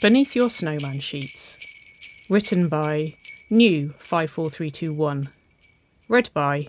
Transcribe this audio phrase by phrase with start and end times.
[0.00, 1.58] Beneath Your Snowman Sheets.
[2.30, 3.16] Written by
[3.50, 5.28] New 54321.
[6.08, 6.68] Read by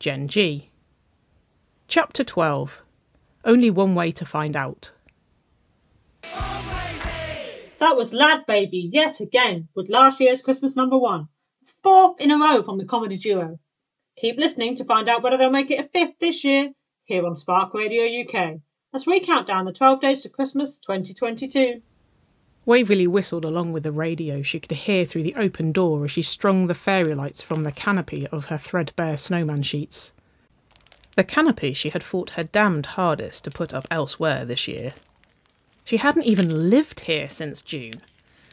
[0.00, 0.68] Jen G.
[1.86, 2.82] Chapter 12
[3.44, 4.90] Only One Way to Find Out.
[6.24, 11.28] That was LadBaby yet again with last year's Christmas number one.
[11.84, 13.60] Fourth in a row from the comedy duo.
[14.16, 16.72] Keep listening to find out whether they'll make it a fifth this year
[17.04, 18.56] here on Spark Radio UK
[18.92, 21.80] as we count down the 12 days to Christmas 2022.
[22.66, 26.20] Waverley whistled along with the radio she could hear through the open door as she
[26.20, 30.12] strung the fairy lights from the canopy of her threadbare snowman sheets.
[31.14, 34.94] The canopy she had fought her damned hardest to put up elsewhere this year.
[35.84, 38.02] She hadn't even lived here since June,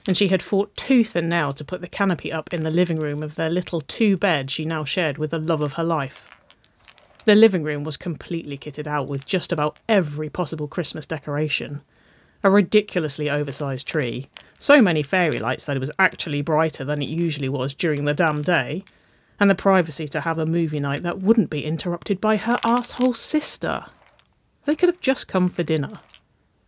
[0.07, 2.99] and she had fought tooth and nail to put the canopy up in the living
[2.99, 6.29] room of their little two bed she now shared with the love of her life.
[7.25, 11.81] The living room was completely kitted out with just about every possible Christmas decoration
[12.43, 14.27] a ridiculously oversized tree,
[14.59, 18.13] so many fairy lights that it was actually brighter than it usually was during the
[18.13, 18.83] damn day,
[19.39, 23.13] and the privacy to have a movie night that wouldn't be interrupted by her asshole
[23.13, 23.85] sister.
[24.65, 25.93] They could have just come for dinner.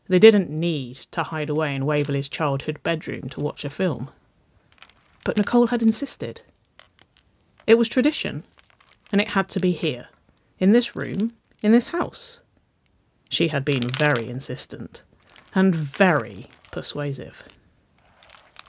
[0.07, 4.09] They didn't need to hide away in Waverley's childhood bedroom to watch a film.
[5.25, 6.41] But Nicole had insisted.
[7.67, 8.43] It was tradition,
[9.11, 10.07] and it had to be here,
[10.59, 12.39] in this room, in this house.
[13.29, 15.01] She had been very insistent
[15.55, 17.45] and very persuasive.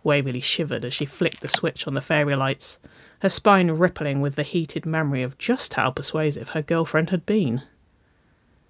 [0.04, 2.78] Waverley shivered as she flicked the switch on the fairy lights,
[3.20, 7.62] her spine rippling with the heated memory of just how persuasive her girlfriend had been.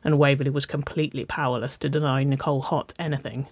[0.02, 3.48] And Waverley was completely powerless to deny Nicole Haught anything,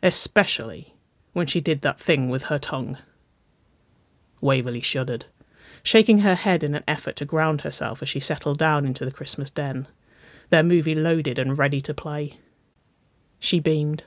[0.00, 0.94] especially
[1.32, 2.98] when she did that thing with her tongue.
[4.40, 5.24] Waverley shuddered,
[5.82, 9.10] shaking her head in an effort to ground herself as she settled down into the
[9.10, 9.88] Christmas den,
[10.50, 12.38] their movie loaded and ready to play.
[13.44, 14.04] She beamed,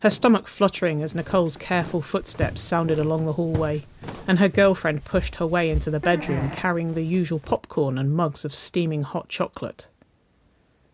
[0.00, 3.84] her stomach fluttering as Nicole's careful footsteps sounded along the hallway,
[4.26, 8.46] and her girlfriend pushed her way into the bedroom carrying the usual popcorn and mugs
[8.46, 9.88] of steaming hot chocolate.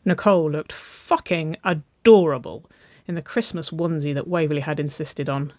[0.05, 2.69] Nicole looked fucking adorable
[3.07, 5.53] in the Christmas onesie that Waverley had insisted on.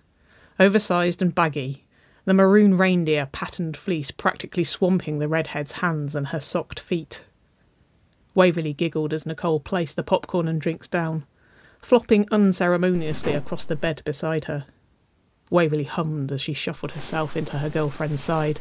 [0.59, 1.85] Oversized and baggy,
[2.25, 7.23] the maroon reindeer patterned fleece practically swamping the redhead's hands and her socked feet.
[8.35, 11.23] Waverley giggled as Nicole placed the popcorn and drinks down
[11.79, 14.65] flopping unceremoniously across the bed beside her.
[15.49, 18.59] Waverley hummed as she shuffled herself into her girlfriend's side,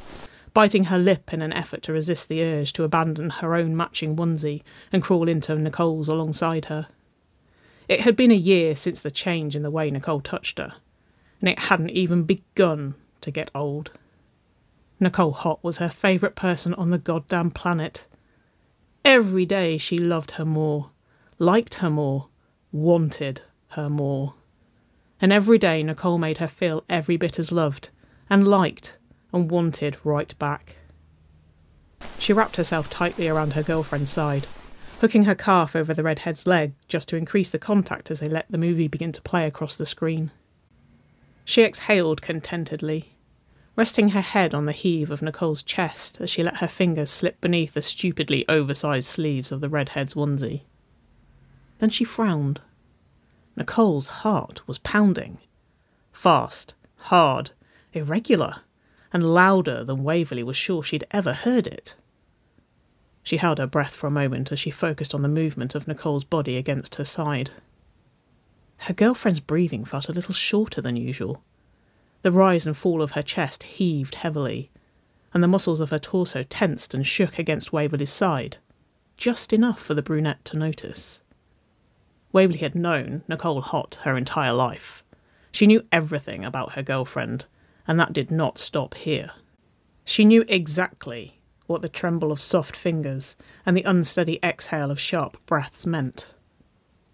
[0.55, 4.17] biting her lip in an effort to resist the urge to abandon her own matching
[4.17, 4.62] onesie
[4.93, 6.89] and crawl into Nicole's alongside her.
[7.89, 10.75] It had been a year since the change in the way Nicole touched her,
[11.41, 13.91] and it hadn't even begun to get old.
[15.00, 18.06] Nicole Haught was her favourite person on the goddamn planet.
[19.05, 20.91] Every day she loved her more,
[21.39, 22.29] liked her more,
[22.73, 24.34] wanted her more.
[25.21, 27.91] And every day Nicole made her feel every bit as loved,
[28.31, 28.97] and liked,
[29.33, 30.77] and wanted right back.
[32.19, 34.47] She wrapped herself tightly around her girlfriend's side,
[35.01, 38.47] hooking her calf over the redhead's leg just to increase the contact as they let
[38.51, 40.31] the movie begin to play across the screen.
[41.45, 43.15] She exhaled contentedly,
[43.77, 47.41] resting her head on the heave of Nicole's chest as she let her fingers slip
[47.41, 50.62] beneath the stupidly oversized sleeves of the redhead's onesie.
[51.78, 52.61] Then she frowned.
[53.56, 55.39] Nicole's heart was pounding.
[56.12, 57.50] Fast, hard,
[57.93, 58.62] irregular,
[59.12, 61.94] and louder than Waverley was sure she'd ever heard it.
[63.22, 66.25] She held her breath for a moment as she focused on the movement of Nicole's
[66.25, 67.50] body against her side.
[68.78, 71.43] Her girlfriend's breathing felt a little shorter than usual.
[72.22, 74.71] The rise and fall of her chest heaved heavily,
[75.34, 78.56] and the muscles of her torso tensed and shook against Waverley's side,
[79.17, 81.21] just enough for the brunette to notice.
[82.33, 85.03] Waverley had known Nicole Haught her entire life.
[85.50, 87.47] She knew everything about her girlfriend,
[87.87, 89.31] and that did not stop here.
[90.05, 95.37] She knew exactly what the tremble of soft fingers and the unsteady exhale of sharp
[95.47, 96.29] breaths meant.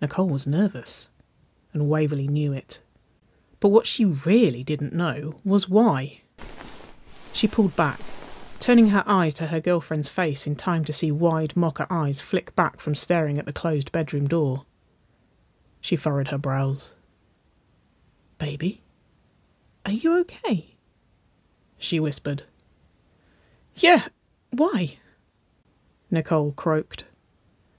[0.01, 1.09] Nicole was nervous,
[1.73, 2.81] and Waverley knew it.
[3.61, 6.21] But what she really didn't know was why.
[7.33, 8.01] She pulled back,
[8.61, 12.55] turning her eyes to her girlfriend's face in time to see wide mocha eyes flick
[12.55, 14.65] back from staring at the closed bedroom door.
[15.85, 16.95] She furrowed her brows.
[18.39, 18.81] Baby,
[19.85, 20.77] are you okay?
[21.77, 22.45] She whispered.
[23.75, 24.09] Yeah,
[24.51, 24.97] why?
[26.11, 27.05] Nicole croaked,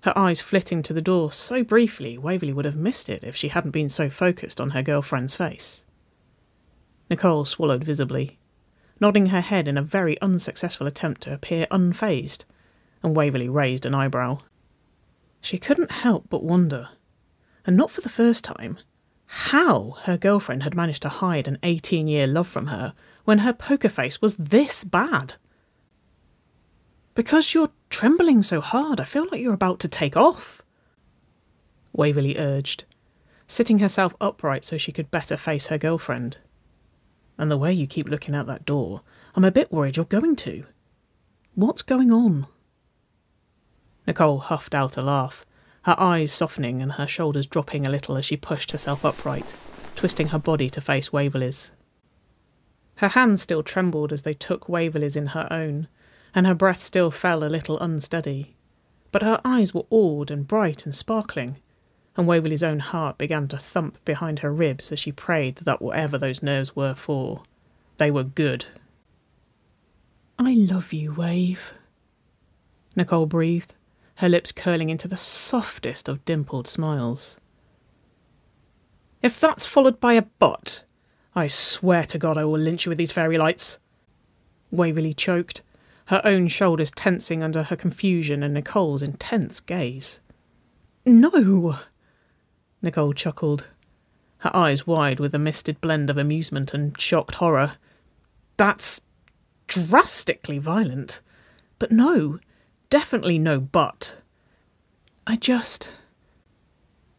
[0.02, 3.48] her eyes flitting to the door so briefly Waverley would have missed it if she
[3.48, 5.84] hadn't been so focused on her girlfriend's face.
[7.10, 8.38] Nicole swallowed visibly,
[9.00, 12.46] nodding her head in a very unsuccessful attempt to appear unfazed,
[13.02, 14.42] and Waverley raised an eyebrow.
[15.42, 16.90] She couldn't help but wonder
[17.66, 18.78] and not for the first time,
[19.26, 23.54] how her girlfriend had managed to hide an 18 year love from her when her
[23.54, 25.36] poker face was this bad.
[27.16, 30.62] Because you're trembling so hard, I feel like you're about to take off.
[31.94, 32.84] Waverley urged,
[33.48, 36.38] sitting herself upright so she could better face her girlfriend.
[37.38, 39.02] And the way you keep looking out that door,
[39.34, 40.66] I'm a bit worried you're going to.
[41.56, 42.48] What's going on?
[44.06, 45.46] Nicole huffed out a laugh,
[45.86, 49.56] her eyes softening and her shoulders dropping a little as she pushed herself upright,
[49.96, 51.72] twisting her body to face Waverley's.
[52.96, 55.88] Her hands still trembled as they took Waverley's in her own,
[56.34, 58.56] and her breath still fell a little unsteady.
[59.12, 61.58] But her eyes were awed and bright and sparkling,
[62.18, 66.18] and Waverley's own heart began to thump behind her ribs as she prayed that whatever
[66.18, 67.44] those nerves were for,
[67.98, 68.66] they were good.
[70.40, 71.76] I love you, Wave,
[72.96, 73.76] Nicole breathed,
[74.16, 77.38] her lips curling into the softest of dimpled smiles.
[79.22, 80.84] If that's followed by a but,
[81.36, 83.80] I swear to God I will lynch you with these fairy lights.
[84.72, 85.64] Waverley choked,
[86.06, 90.22] her own shoulders tensing under her confusion and Nicole's intense gaze.
[91.06, 91.78] No!
[92.82, 93.68] Nicole chuckled,
[94.40, 97.74] her eyes wide with a misted blend of amusement and shocked horror.
[98.58, 99.02] That's
[99.68, 101.22] drastically violent.
[101.80, 102.40] But no,
[102.96, 104.16] definitely no but.
[105.28, 105.92] I just.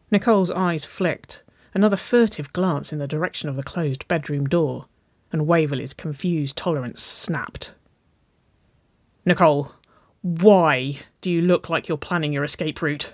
[0.09, 4.87] Nicole's eyes flicked, another furtive glance in the direction of the closed bedroom door,
[5.31, 7.75] and Waverley's confused tolerance snapped.
[9.23, 9.71] Nicole,
[10.23, 13.13] why do you look like you're planning your escape route?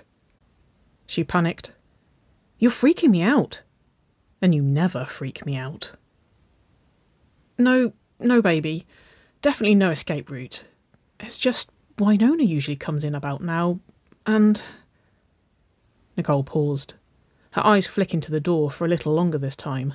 [1.04, 1.72] She panicked.
[2.58, 3.60] You're freaking me out.
[4.40, 5.92] And you never freak me out.
[7.58, 8.86] No, no, baby.
[9.42, 10.64] Definitely no escape route.
[11.20, 13.78] It's just Wynonna usually comes in about now,
[14.26, 14.62] and.
[16.16, 16.94] Nicole paused,
[17.52, 19.94] her eyes flicking to the door for a little longer this time.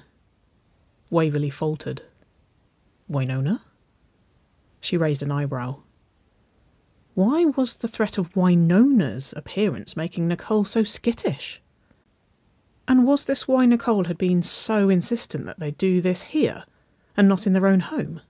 [1.10, 2.04] Waverley faltered.
[3.10, 3.62] Wynonna?
[4.80, 5.78] She raised an eyebrow.
[7.16, 11.62] Why was the threat of Wynonna's appearance making Nicole so skittish?
[12.88, 16.64] And was this why Nicole had been so insistent that they do this here
[17.18, 18.22] and not in their own home?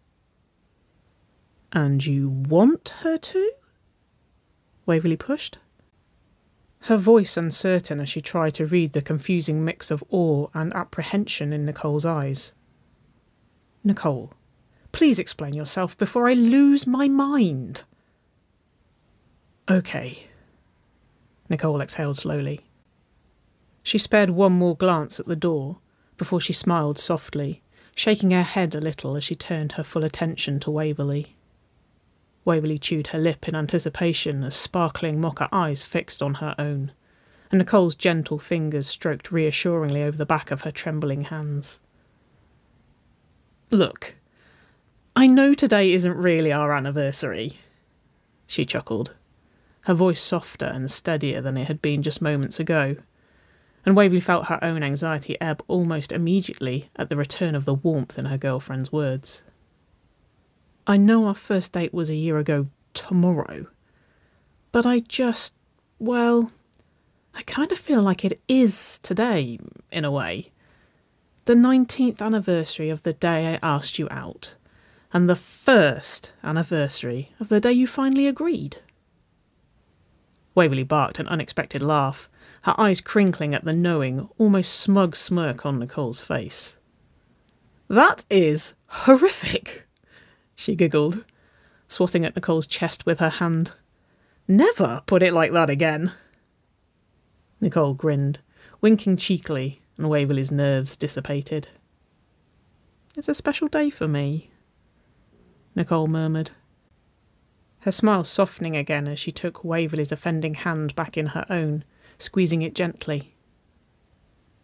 [1.72, 3.52] And you want her to?
[4.86, 5.60] Waverley pushed.
[6.84, 11.54] Her voice uncertain as she tried to read the confusing mix of awe and apprehension
[11.54, 12.54] in Nicole's eyes.
[13.84, 14.34] Nicole,
[14.92, 17.84] please explain yourself before I lose my mind.
[19.70, 20.28] Okay.
[21.50, 22.62] Nicole exhaled slowly.
[23.84, 25.78] She spared one more glance at the door
[26.18, 27.62] before she smiled softly,
[27.96, 31.36] shaking her head a little as she turned her full attention to Waverley.
[32.50, 36.92] Waverley chewed her lip in anticipation as sparkling mocha eyes fixed on her own,
[37.52, 41.80] and Nicole's gentle fingers stroked reassuringly over the back of her trembling hands.
[43.70, 44.16] Look,
[45.16, 47.60] I know today isn't really our anniversary,
[48.48, 49.14] she chuckled
[49.82, 52.96] her voice softer and steadier than it had been just moments ago.
[53.86, 58.18] And Waverley felt her own anxiety ebb almost immediately at the return of the warmth
[58.18, 59.44] in her girlfriend's words.
[60.90, 62.66] I know our first date was a year ago
[62.96, 63.68] tomorrow,
[64.72, 65.54] but I just,
[66.00, 66.52] well,
[67.36, 69.60] I kind of feel like it is today,
[69.92, 70.52] in a way.
[71.46, 74.56] The 19th anniversary of the day I asked you out,
[75.14, 78.78] and the first anniversary of the day you finally agreed.
[80.56, 82.32] Waverley barked an unexpected laugh,
[82.64, 86.78] her eyes crinkling at the knowing, almost smug smirk on Nicole's face.
[87.88, 89.86] That is horrific,
[90.60, 91.24] she giggled,
[91.88, 93.72] swatting at Nicole's chest with her hand.
[94.48, 96.12] Never put it like that again.
[97.62, 98.40] Nicole grinned,
[98.82, 101.70] winking cheekily, and Waverley's nerves dissipated.
[103.18, 104.52] It's a special day for me,
[105.76, 106.52] Nicole murmured
[107.82, 111.84] her smile softening again as she took Waverley's offending hand back in her own,
[112.18, 113.36] squeezing it gently.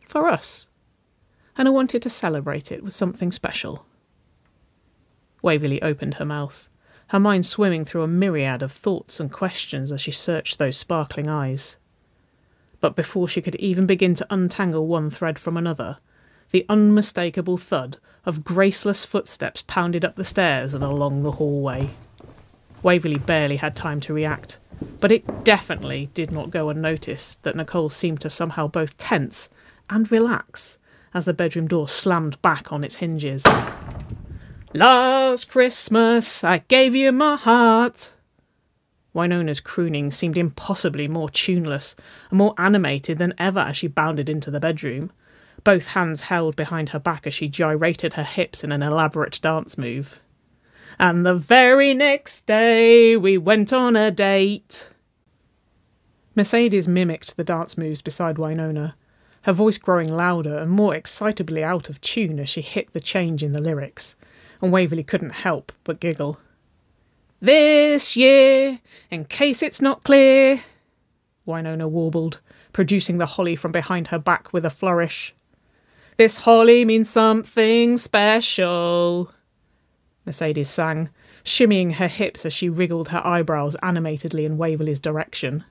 [0.08, 0.68] For us.
[1.58, 3.86] And I wanted to celebrate it with something special.
[5.46, 6.68] Waverley opened her mouth,
[7.10, 11.30] her mind swimming through a myriad of thoughts and questions as she searched those sparkling
[11.30, 11.78] eyes.
[12.80, 16.00] But before she could even begin to untangle one thread from another,
[16.50, 21.92] the unmistakable thud of graceless footsteps pounded up the stairs and along the hallway.
[22.82, 24.58] Waverley barely had time to react,
[25.00, 29.52] but it definitely did not go unnoticed that Nicole seemed to somehow both tense
[29.92, 30.80] and relax
[31.14, 33.46] as the bedroom door slammed back on its hinges.
[34.76, 38.12] Last Christmas, I gave you my heart.
[39.16, 41.96] Wynonna's crooning seemed impossibly more tuneless
[42.30, 45.14] and more animated than ever as she bounded into the bedroom,
[45.64, 49.78] both hands held behind her back as she gyrated her hips in an elaborate dance
[49.78, 50.20] move.
[51.00, 54.90] And the very next day we went on a date.
[56.36, 58.96] Mercedes mimicked the dance moves beside Wynonna,
[59.44, 63.42] her voice growing louder and more excitably out of tune as she hit the change
[63.42, 64.18] in the lyrics,
[64.62, 66.40] and Waverley couldn't help but giggle.
[67.42, 68.80] This year,
[69.12, 70.62] in case it's not clear,
[71.48, 72.40] Wynonna warbled,
[72.74, 75.34] producing the holly from behind her back with a flourish.
[76.18, 79.32] This holly means something special.
[80.26, 81.10] Mercedes sang,
[81.44, 85.64] shimmying her hips as she wriggled her eyebrows animatedly in Waverley's direction.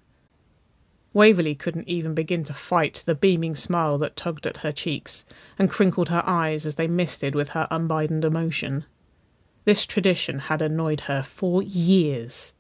[1.14, 5.24] Waverley couldn't even begin to fight the beaming smile that tugged at her cheeks
[5.58, 8.84] and crinkled her eyes as they misted with her unbidden emotion.
[9.64, 12.54] This tradition had annoyed her for years.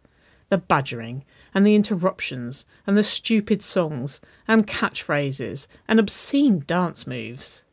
[0.50, 7.64] The badgering and the interruptions and the stupid songs and catchphrases and obscene dance moves.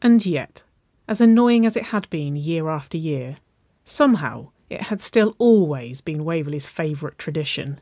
[0.00, 0.62] And yet,
[1.06, 3.36] as annoying as it had been year after year,
[3.84, 7.80] somehow it had still always been Waverley's favourite tradition,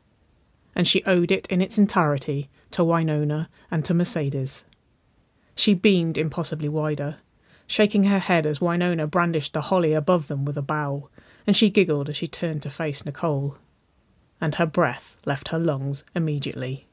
[0.75, 4.65] and she owed it in its entirety to Wynonna and to Mercedes.
[5.55, 7.17] She beamed impossibly wider,
[7.67, 11.09] shaking her head as Wynonna brandished the holly above them with a bow,
[11.45, 13.57] and she giggled as she turned to face Nicole
[14.41, 16.87] and her breath left her lungs immediately.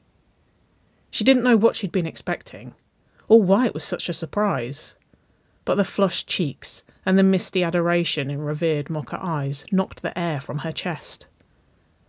[1.09, 2.75] She didn't know what she'd been expecting,
[3.27, 4.95] or why it was such a surprise,
[5.65, 10.39] but the flushed cheeks and the misty adoration in revered Mocha eyes knocked the air
[10.39, 11.27] from her chest.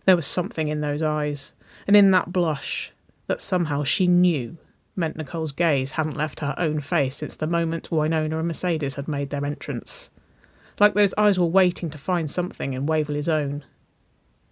[0.05, 1.53] There was something in those eyes,
[1.87, 2.91] and in that blush,
[3.27, 4.57] that somehow she knew
[4.95, 9.07] meant Nicole's gaze hadn't left her own face since the moment Wynonna and Mercedes had
[9.07, 10.09] made their entrance.
[10.79, 13.63] Like those eyes were waiting to find something in Waverley's own,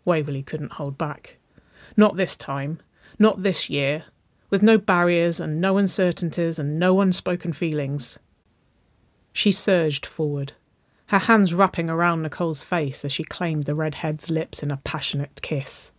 [0.06, 1.38] Waverley couldn't hold back.
[1.96, 2.80] Not this time,
[3.18, 4.06] not this year,
[4.50, 8.20] with no barriers and no uncertainties and no unspoken feelings.
[9.34, 10.54] She surged forward,
[11.08, 15.42] her hands wrapping around Nicole's face as she claimed the redhead's lips in a passionate
[15.42, 15.92] kiss.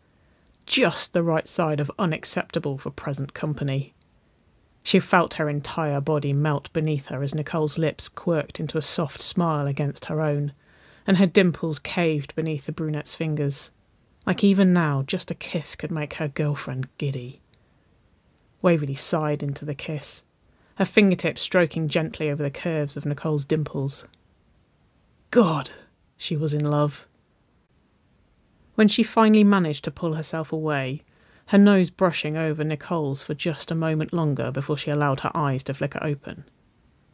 [0.71, 3.93] Just the right side of unacceptable for present company.
[4.85, 9.21] She felt her entire body melt beneath her as Nicole's lips quirked into a soft
[9.21, 10.53] smile against her own,
[11.09, 13.73] and her dimples caved beneath the brunette's fingers.
[14.25, 17.41] Like even now, just a kiss could make her girlfriend giddy.
[18.63, 20.23] Waverley sighed into the kiss,
[20.77, 24.07] her fingertips stroking gently over the curves of Nicole's dimples.
[25.33, 25.73] God,
[26.17, 27.09] she was in love.
[28.81, 31.03] When she finally managed to pull herself away,
[31.49, 35.63] her nose brushing over Nicole's for just a moment longer before she allowed her eyes
[35.65, 36.45] to flicker open,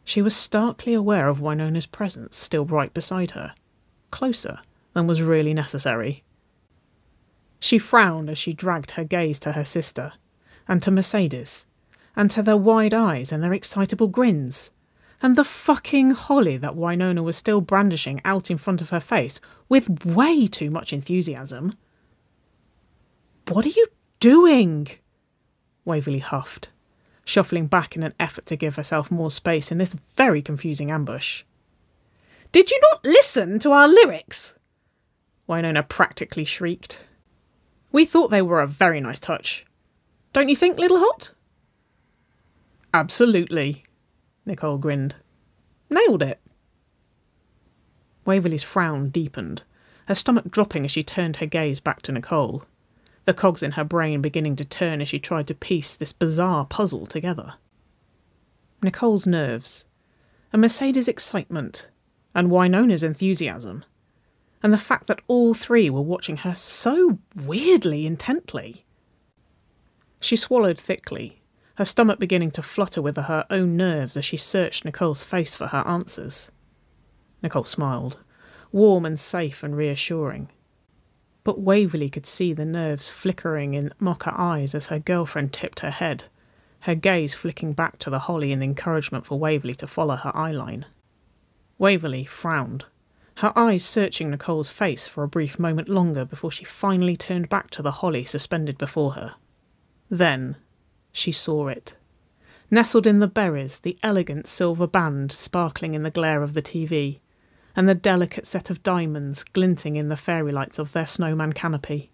[0.05, 3.53] she was starkly aware of Wynonna's presence still right beside her,
[4.11, 4.59] closer
[4.93, 6.23] than was really necessary.
[7.59, 10.13] She frowned as she dragged her gaze to her sister,
[10.69, 11.65] and to Mercedes,
[12.15, 14.71] and to their wide eyes and their excitable grins,
[15.21, 19.41] and the fucking holly that Wynonna was still brandishing out in front of her face
[19.67, 21.73] with way too much enthusiasm.
[23.47, 23.87] What are you
[24.19, 24.87] doing?
[25.85, 26.69] Waverley huffed,
[27.25, 31.43] shuffling back in an effort to give herself more space in this very confusing ambush.
[32.51, 34.55] Did you not listen to our lyrics?
[35.49, 37.03] Wynonna practically shrieked.
[37.91, 39.65] We thought they were a very nice touch.
[40.33, 41.31] Don't you think, Little Haught?
[42.93, 43.83] Absolutely,
[44.47, 45.15] Nicole grinned.
[45.89, 46.39] Nailed it.
[48.25, 49.63] Waverley's frown deepened,
[50.07, 52.63] her stomach dropping as she turned her gaze back to Nicole,
[53.25, 56.65] the cogs in her brain beginning to turn as she tried to piece this bizarre
[56.65, 57.55] puzzle together.
[58.81, 59.85] Nicole's nerves,
[60.51, 61.89] and Mercedes' excitement,
[62.33, 63.85] and Wynonna's enthusiasm
[64.63, 68.85] and the fact that all three were watching her so weirdly intently.
[70.19, 71.41] She swallowed thickly,
[71.77, 75.67] her stomach beginning to flutter with her own nerves as she searched Nicole's face for
[75.67, 76.51] her answers.
[77.43, 78.17] Nicole smiled,
[78.71, 80.49] warm and safe and reassuring.
[81.43, 85.91] But Waverley could see the nerves flickering in Mocha eyes as her girlfriend tipped her
[85.91, 86.23] head,
[86.81, 90.85] her gaze flicking back to the holly in encouragement for Waverley to follow her eyeline.
[91.77, 92.85] Waverley frowned
[93.37, 97.69] her eyes searching Nicole's face for a brief moment longer before she finally turned back
[97.69, 99.35] to the holly suspended before her.
[100.09, 100.55] Then
[101.17, 101.95] she saw it.
[102.69, 107.19] Nestled in the berries, the elegant silver band sparkling in the glare of the TV,
[107.75, 112.11] and the delicate set of diamonds glinting in the fairy lights of their snowman canopy.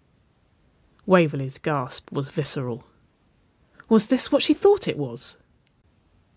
[1.06, 2.84] Waverley's gasp was visceral.
[3.88, 5.36] Was this what she thought it was?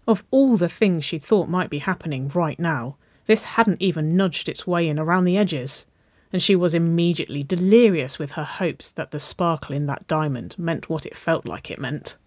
[0.08, 4.50] Of all the things she thought might be happening right now, this hadn't even nudged
[4.50, 5.86] its way in around the edges,
[6.34, 10.90] and she was immediately delirious with her hopes that the sparkle in that diamond meant
[10.90, 12.18] what it felt like it meant.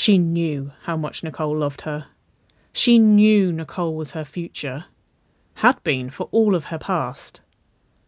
[0.00, 2.06] She knew how much Nicole loved her.
[2.72, 4.86] She knew Nicole was her future,
[5.56, 7.42] had been for all of her past.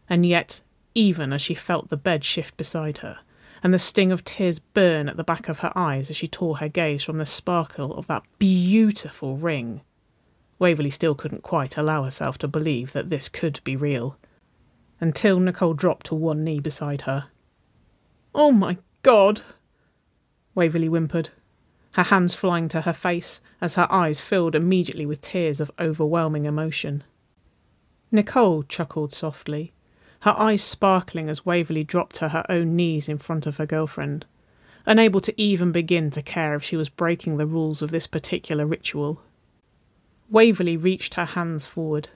[0.08, 0.62] And yet,
[0.94, 3.18] even as she felt the bed shift beside her,
[3.62, 6.56] and the sting of tears burn at the back of her eyes as she tore
[6.56, 9.82] her gaze from the sparkle of that beautiful ring,
[10.58, 14.16] Waverley still couldn't quite allow herself to believe that this could be real.
[14.98, 17.26] Until Nicole dropped to one knee beside her.
[18.34, 19.42] Oh my God!
[20.54, 21.28] Waverley whimpered,
[21.92, 26.44] her hands flying to her face as her eyes filled immediately with tears of overwhelming
[26.44, 27.04] emotion.
[28.10, 29.72] Nicole chuckled softly,
[30.20, 34.24] her eyes sparkling as Waverley dropped to her own knees in front of her girlfriend,
[34.86, 38.66] unable to even begin to care if she was breaking the rules of this particular
[38.66, 39.20] ritual.
[40.30, 42.08] Waverley reached her hands forward,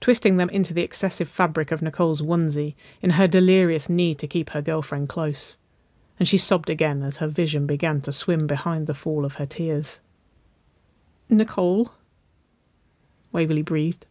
[0.00, 4.50] twisting them into the excessive fabric of Nicole's onesie in her delirious need to keep
[4.50, 5.58] her girlfriend close,
[6.18, 9.46] and she sobbed again as her vision began to swim behind the fall of her
[9.46, 10.00] tears.
[11.28, 11.92] Nicole?
[13.32, 14.06] Waverley breathed,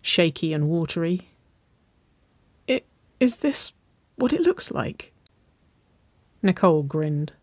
[0.00, 1.22] shaky and watery.
[2.66, 2.86] It,
[3.20, 3.72] is this
[4.16, 5.12] what it looks like?
[6.42, 7.34] Nicole grinned,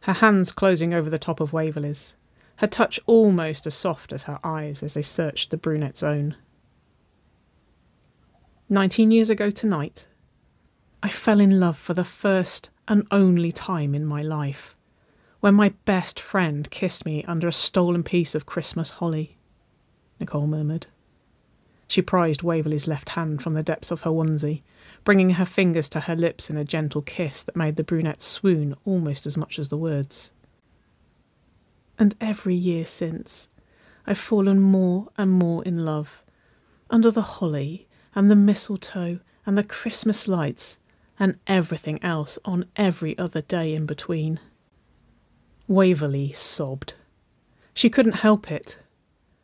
[0.00, 2.16] her hands closing over the top of Waverley's,
[2.56, 6.36] her touch almost as soft as her eyes as they searched the brunette's own.
[8.68, 10.06] Nineteen years ago tonight,
[11.02, 14.74] I fell in love for the first and only time in my life,
[15.38, 19.38] when my best friend kissed me under a stolen piece of Christmas holly,
[20.18, 20.88] Nicole murmured.
[21.86, 24.62] She prized Waverley's left hand from the depths of her onesie,
[25.04, 28.74] bringing her fingers to her lips in a gentle kiss that made the brunette swoon
[28.84, 30.32] almost as much as the words.
[31.96, 33.48] And every year since,
[34.04, 36.24] I've fallen more and more in love,
[36.90, 40.80] under the holly and the mistletoe and the Christmas lights
[41.20, 44.40] and everything else on every other day in between.
[45.68, 46.94] Waverley sobbed.
[47.74, 48.78] She couldn't help it.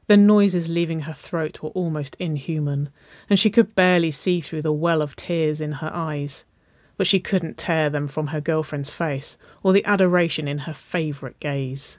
[0.06, 2.88] The noises leaving her throat were almost inhuman,
[3.28, 6.46] and she could barely see through the well of tears in her eyes.
[6.96, 11.38] But she couldn't tear them from her girlfriend's face or the adoration in her favourite
[11.40, 11.98] gaze.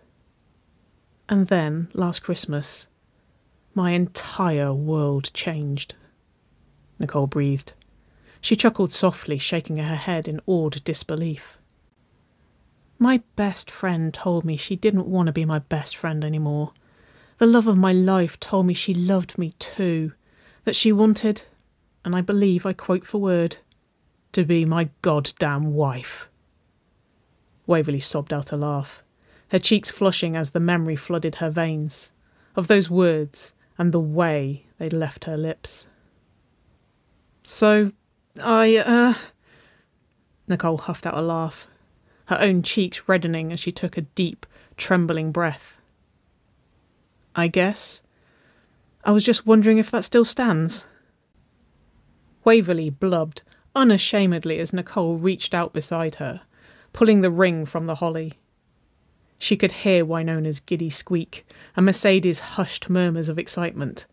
[1.29, 2.87] And then, last Christmas,
[3.75, 5.93] my entire world changed.
[6.97, 7.73] Nicole breathed.
[8.47, 11.60] She chuckled softly, shaking her head in awed disbelief.
[12.97, 16.71] My best friend told me she didn't want to be my best friend anymore
[17.39, 20.13] the love of my life told me she loved me too,
[20.63, 21.41] that she wanted,
[22.05, 23.57] and I believe I quote for word,
[24.31, 26.29] to be my goddamn wife.
[27.65, 29.03] Waverley sobbed out a laugh,
[29.49, 32.13] her cheeks flushing as the memory flooded her veins,
[32.55, 35.89] of those words and the way they left her lips.
[37.43, 37.91] So,
[38.39, 39.13] I, uh.
[40.47, 41.67] Nicole huffed out a laugh,
[42.26, 44.45] her own cheeks reddening as she took a deep,
[44.78, 45.80] trembling breath.
[47.36, 48.02] I guess.
[49.04, 50.88] I was just wondering if that still stands.
[52.43, 53.43] Waverley blubbed
[53.76, 56.41] unashamedly as Nicole reached out beside her,
[56.93, 58.34] pulling the ring from the holly.
[59.38, 61.45] She could hear Wynonna's giddy squeak
[61.76, 64.06] and Mercedes' hushed murmurs of excitement,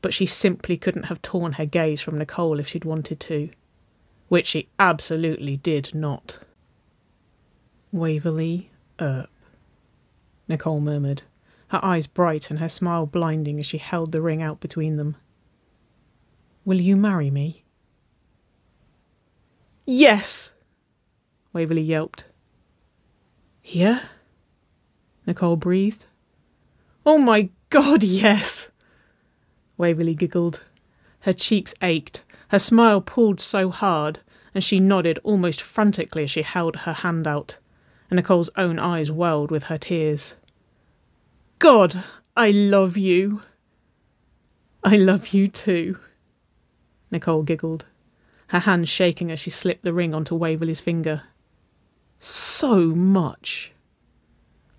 [0.00, 3.50] but she simply couldn't have torn her gaze from Nicole if she'd wanted to,
[4.30, 6.38] which she absolutely did not.
[7.90, 9.28] Waverley Earp,
[10.46, 11.24] Nicole murmured
[11.70, 15.16] her eyes bright and her smile blinding as she held the ring out between them.
[16.64, 17.64] Will you marry me?
[19.84, 20.52] Yes!
[21.52, 22.26] Waverley yelped.
[23.60, 24.00] Here?
[25.26, 26.06] Nicole breathed.
[27.04, 28.70] Oh my god, yes!
[29.76, 30.62] Waverley giggled.
[31.20, 34.20] Her cheeks ached, her smile pulled so hard,
[34.54, 37.58] and she nodded almost frantically as she held her hand out,
[38.10, 40.34] and Nicole's own eyes welled with her tears.
[41.60, 42.02] God,
[42.36, 43.42] I love you.
[44.82, 45.98] I love you too.
[47.10, 47.86] Nicole giggled,
[48.48, 51.22] her hand shaking as she slipped the ring onto Waverley's finger.
[52.18, 53.72] So much.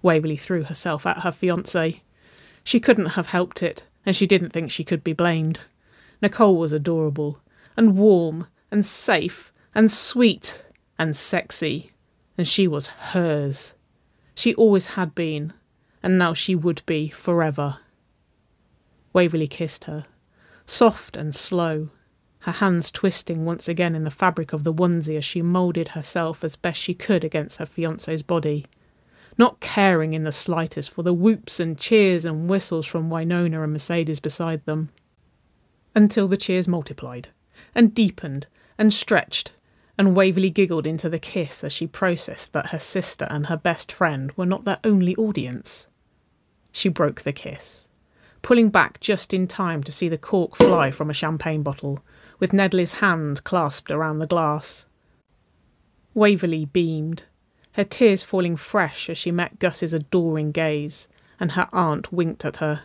[0.02, 2.02] Waverley threw herself at her fiance.
[2.64, 5.62] She couldn't have helped it, and she didn't think she could be blamed.
[6.22, 7.40] Nicole was adorable,
[7.78, 10.64] and warm, and safe, and sweet,
[10.98, 11.92] and sexy,
[12.38, 13.74] and she was hers.
[14.36, 15.54] She always had been,
[16.02, 17.78] and now she would be forever.
[19.14, 20.06] Waverley kissed her,
[20.66, 21.90] soft and slow,
[22.40, 26.44] her hands twisting once again in the fabric of the onesie as she moulded herself
[26.44, 28.66] as best she could against her fiance's body,
[29.38, 33.74] not caring in the slightest for the whoops and cheers and whistles from Wynonna and
[33.74, 34.90] Mercedes beside them.
[35.94, 37.30] Until the cheers multiplied,
[37.76, 38.48] and deepened,
[38.78, 39.54] and stretched,
[39.98, 43.92] and Waverley giggled into the kiss as she processed that her sister and her best
[43.92, 45.88] friend were not their only audience.
[46.72, 47.90] She broke the kiss,
[48.42, 52.00] pulling back just in time to see the cork fly from a champagne bottle,
[52.40, 54.86] with Nedley's hand clasped around the glass.
[56.14, 57.24] Waverley beamed,
[57.74, 61.08] her tears falling fresh as she met Gus's adoring gaze,
[61.40, 62.84] and her aunt winked at her.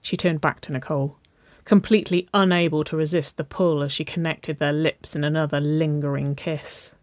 [0.00, 1.18] She turned back to Nicole,
[1.64, 6.94] completely unable to resist the pull as she connected their lips in another lingering kiss.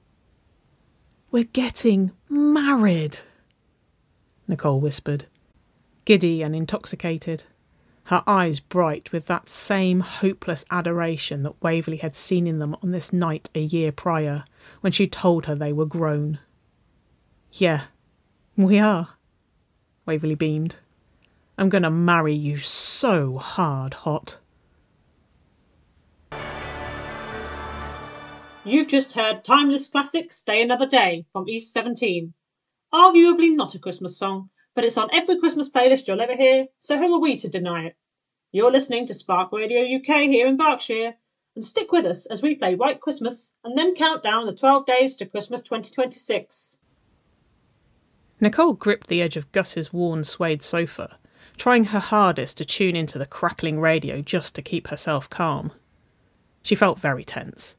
[1.32, 3.20] We're getting married,
[4.48, 5.26] Nicole whispered,
[6.06, 7.46] giddy and intoxicated,
[8.06, 12.92] her eyes bright with that same hopeless adoration that Waverley had seen in them on
[12.92, 14.44] this night a year prior,
[14.82, 16.40] when she told her they were grown.
[17.54, 17.84] Yeah,
[18.58, 19.10] we are,
[20.06, 20.76] Waverley beamed.
[21.58, 24.38] I'm going to marry you so hard, Haught.
[28.64, 32.32] You've just heard Timeless Classic Stay Another Day from East 17.
[32.94, 36.96] Arguably not a Christmas song, but it's on every Christmas playlist you'll ever hear, so
[36.96, 37.96] who are we to deny it?
[38.52, 41.16] You're listening to Spark Radio UK here in Berkshire,
[41.56, 44.86] and stick with us as we play White Christmas and then count down the 12
[44.86, 46.78] days to Christmas 2026.
[48.40, 51.18] Nicole gripped the edge of Gus's worn suede sofa,
[51.58, 55.72] trying her hardest to tune into the crackling radio just to keep herself calm.
[56.62, 57.76] She felt very tense,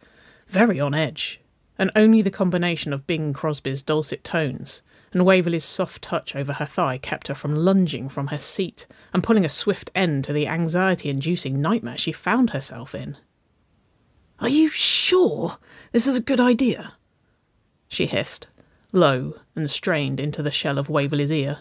[0.52, 1.40] very on edge,
[1.78, 6.66] and only the combination of Bing Crosby's dulcet tones and Waverley's soft touch over her
[6.66, 10.46] thigh kept her from lunging from her seat and pulling a swift end to the
[10.46, 13.16] anxiety inducing nightmare she found herself in.
[14.40, 15.56] Are you sure
[15.92, 16.94] this is a good idea?
[17.88, 18.48] She hissed,
[18.92, 21.60] low and strained into the shell of Waverley's ear.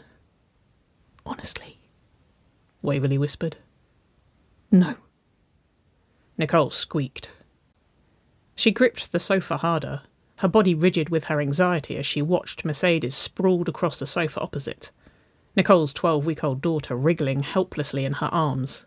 [1.26, 1.78] Honestly,
[2.82, 3.56] Waverley whispered.
[4.70, 4.96] No.
[6.38, 7.32] Nicole squeaked.
[8.62, 10.04] She gripped the sofa harder,
[10.36, 14.92] her body rigid with her anxiety as she watched Mercedes sprawled across the sofa opposite,
[15.56, 18.86] Nicole's 12 week old daughter wriggling helplessly in her arms.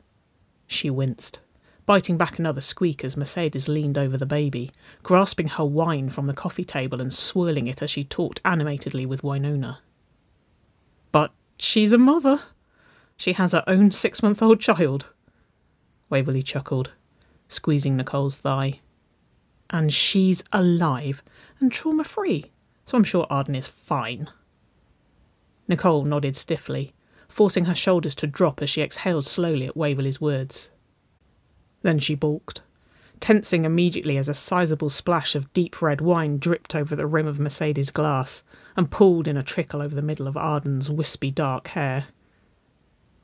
[0.69, 1.41] She winced,
[1.87, 4.71] biting back another squeak as Mercedes leaned over the baby,
[5.03, 9.23] grasping her wine from the coffee table and swirling it as she talked animatedly with
[9.23, 9.79] Wynonna.
[11.11, 12.39] But she's a mother.
[13.17, 15.13] She has her own six month old child.
[16.11, 16.93] Waverley chuckled,
[17.49, 18.79] squeezing Nicole's thigh
[19.71, 21.23] and she's alive
[21.61, 22.53] and trauma free,
[22.85, 24.29] so I'm sure Arden is fine.
[25.69, 26.93] Nicole nodded stiffly,
[27.29, 30.71] forcing her shoulders to drop as she exhaled slowly at Waverley's words.
[31.83, 32.63] Then she balked,
[33.21, 37.41] tensing immediately as a sizable splash of deep red wine dripped over the rim of
[37.41, 38.45] Mercedes' glass
[38.77, 42.07] and pooled in a trickle over the middle of Arden's wispy dark hair.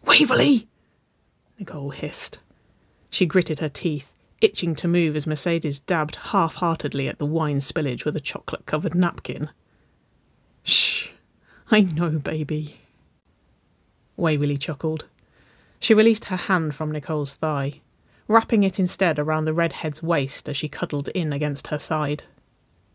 [0.05, 0.69] Waverley!
[1.59, 2.39] Nicole hissed.
[3.11, 7.59] She gritted her teeth, itching to move as Mercedes dabbed half heartedly at the wine
[7.59, 9.51] spillage with a chocolate covered napkin.
[10.63, 11.09] Shh,
[11.71, 12.81] I know, baby.
[14.17, 15.07] Waverley chuckled.
[15.79, 17.81] She released her hand from Nicole's thigh,
[18.29, 22.25] wrapping it instead around the redhead's waist as she cuddled in against her side.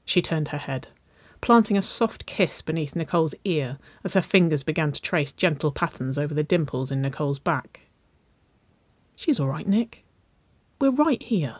[0.05, 0.87] She turned her head,
[1.41, 6.17] planting a soft kiss beneath Nicole's ear as her fingers began to trace gentle patterns
[6.17, 7.81] over the dimples in Nicole's back.
[9.15, 10.04] She's all right, Nick.
[10.79, 11.57] We're right here.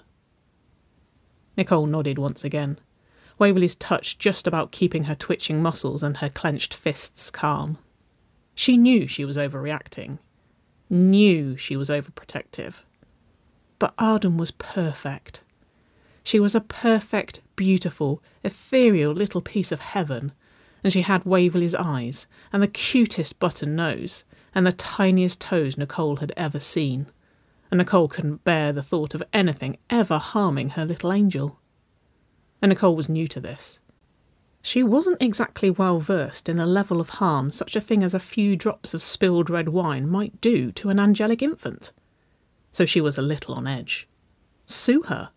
[1.56, 2.80] Nicole nodded once again,
[3.40, 7.78] Waverley's touch just about keeping her twitching muscles and her clenched fists calm.
[8.56, 10.20] She knew she was overreacting,
[10.90, 12.84] knew she was overprotective.
[13.80, 15.42] But Arden was perfect.
[16.24, 20.34] She was a perfect, beautiful, ethereal little piece of heaven,
[20.84, 26.18] and she had Waverley's eyes, and the cutest button nose, and the tiniest toes Nicole
[26.18, 27.08] had ever seen
[27.76, 31.60] and Nicole couldn't bear the thought of anything ever harming her little angel.
[32.62, 33.82] And Nicole was new to this.
[34.62, 38.20] She wasn't exactly well versed in the level of harm such a thing as a
[38.20, 41.92] few drops of spilled red wine might do to an angelic infant.
[42.72, 44.08] So she was a little on edge.
[44.66, 45.32] Sue her.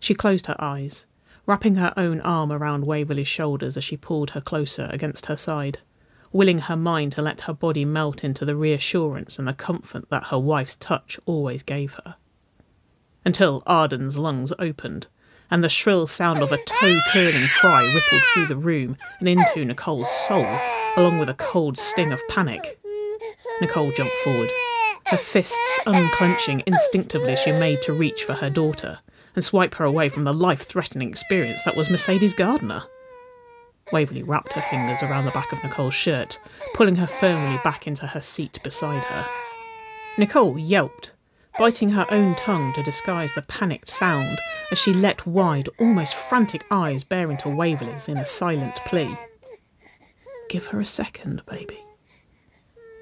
[0.00, 1.06] She closed her eyes,
[1.46, 5.78] wrapping her own arm around Waverley's shoulders as she pulled her closer against her side
[6.32, 10.24] willing her mind to let her body melt into the reassurance and the comfort that
[10.24, 12.16] her wife's touch always gave her.
[13.24, 15.06] Until Arden's lungs opened,
[15.50, 19.64] and the shrill sound of a toe curling cry rippled through the room and into
[19.64, 20.46] Nicole's soul,
[20.96, 22.80] along with a cold sting of panic.
[23.60, 24.48] Nicole jumped forward,
[25.06, 28.98] her fists unclenching instinctively as she made to reach for her daughter
[29.34, 32.84] and swipe her away from the life threatening experience that was Mercedes Gardner.
[33.92, 36.38] Waverley wrapped her fingers around the back of Nicole's shirt,
[36.74, 39.26] pulling her firmly back into her seat beside her.
[40.18, 41.12] Nicole yelped,
[41.58, 44.38] biting her own tongue to disguise the panicked sound
[44.70, 49.16] as she let wide, almost frantic eyes bear into Waverley's in a silent plea.
[50.48, 51.78] Give her a second, baby,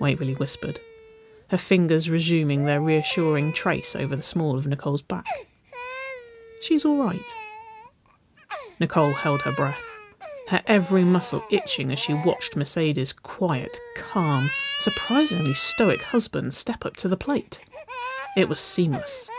[0.00, 0.81] Waverley whispered,
[1.48, 5.26] her fingers resuming their reassuring trace over the small of Nicole's back.
[6.62, 7.37] She's all right.
[8.79, 9.85] Nicole held her breath,
[10.50, 16.96] her every muscle itching as she watched Mercedes' quiet, calm, surprisingly stoic husband step up
[16.96, 17.60] to the plate.
[18.36, 19.30] It was seamless.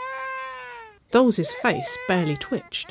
[1.10, 2.90] Dole's face barely twitched,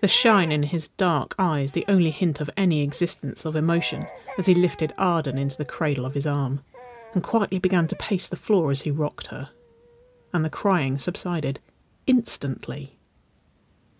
[0.00, 4.46] the shine in his dark eyes the only hint of any existence of emotion as
[4.46, 6.60] he lifted Arden into the cradle of his arm
[7.14, 9.50] and quietly began to pace the floor as he rocked her.
[10.32, 11.60] And the crying subsided
[12.08, 12.98] instantly.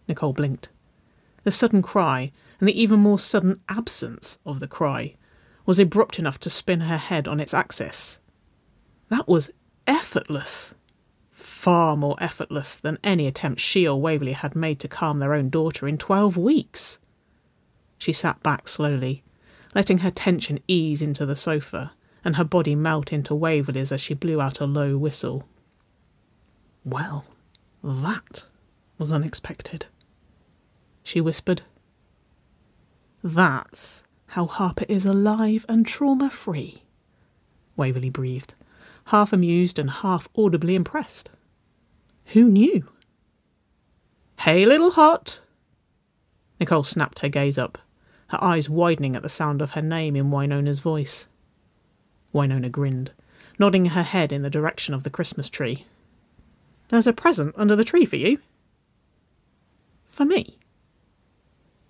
[0.08, 0.70] Nicole blinked.
[1.44, 5.16] The sudden cry, and the even more sudden absence of the cry,
[5.66, 8.20] was abrupt enough to spin her head on its axis.
[9.08, 9.50] That was
[9.88, 10.72] effortless.
[11.32, 15.48] Far more effortless than any attempt she or Waverley had made to calm their own
[15.48, 17.00] daughter in twelve weeks.
[17.98, 19.24] She sat back slowly,
[19.74, 21.90] letting her tension ease into the sofa
[22.24, 25.48] and her body melt into Waverley's as she blew out a low whistle.
[26.84, 27.24] Well,
[27.82, 28.44] that
[28.98, 29.86] was unexpected,
[31.02, 31.62] she whispered.
[33.24, 36.82] That's how Harper is alive and trauma free,
[37.76, 38.54] Waverley breathed,
[39.06, 41.30] half amused and half audibly impressed.
[42.26, 42.84] Who knew?
[44.40, 45.40] Hey, little Haught!
[46.58, 47.78] Nicole snapped her gaze up,
[48.28, 51.28] her eyes widening at the sound of her name in Wynonna's voice.
[52.34, 53.12] Wynonna grinned,
[53.56, 55.86] nodding her head in the direction of the Christmas tree.
[56.88, 58.38] There's a present under the tree for you.
[60.08, 60.58] For me?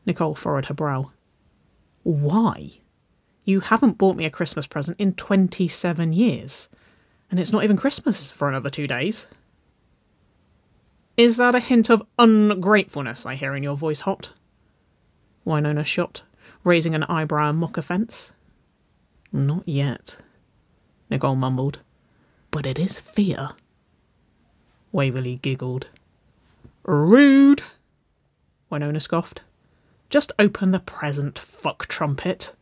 [0.05, 1.11] Nicole furrowed her brow.
[2.03, 2.73] Why?
[3.45, 6.69] You haven't bought me a Christmas present in 27 years,
[7.31, 9.27] and it's not even Christmas for another two days.
[11.17, 14.33] Is that a hint of ungratefulness I hear in your voice, Haught?
[15.47, 16.23] Wynonna shot,
[16.65, 18.33] raising an eyebrow in mock offence.
[19.33, 20.19] Not yet,
[21.11, 21.81] Nicole mumbled.
[22.51, 23.51] But it is fear.
[24.93, 25.89] Waverley giggled.
[26.85, 27.63] Rude,
[28.71, 29.43] Wynonna scoffed.
[30.13, 32.53] Just open the present, fuck trumpet.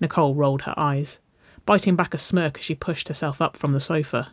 [0.00, 1.18] Nicole rolled her eyes,
[1.66, 4.32] biting back a smirk as she pushed herself up from the sofa,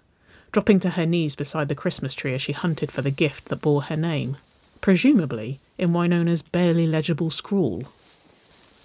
[0.54, 3.60] dropping to her knees beside the Christmas tree as she hunted for the gift that
[3.60, 4.38] bore her name,
[4.80, 7.84] presumably in Wynonna's barely legible scrawl.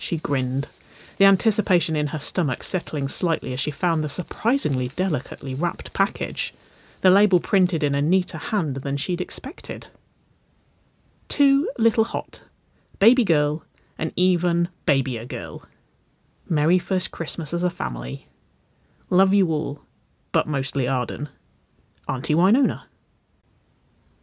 [0.00, 0.66] She grinned,
[1.18, 6.52] the anticipation in her stomach settling slightly as she found the surprisingly delicately wrapped package,
[7.02, 9.86] the label printed in a neater hand than she'd expected.
[11.28, 12.42] Too little Haught,
[12.98, 13.64] baby girl,
[13.96, 15.64] and even babyer girl.
[16.48, 18.28] Merry first Christmas as a family.
[19.10, 19.82] Love you all,
[20.32, 21.28] but mostly Arden.
[22.08, 22.84] Auntie Wynonna.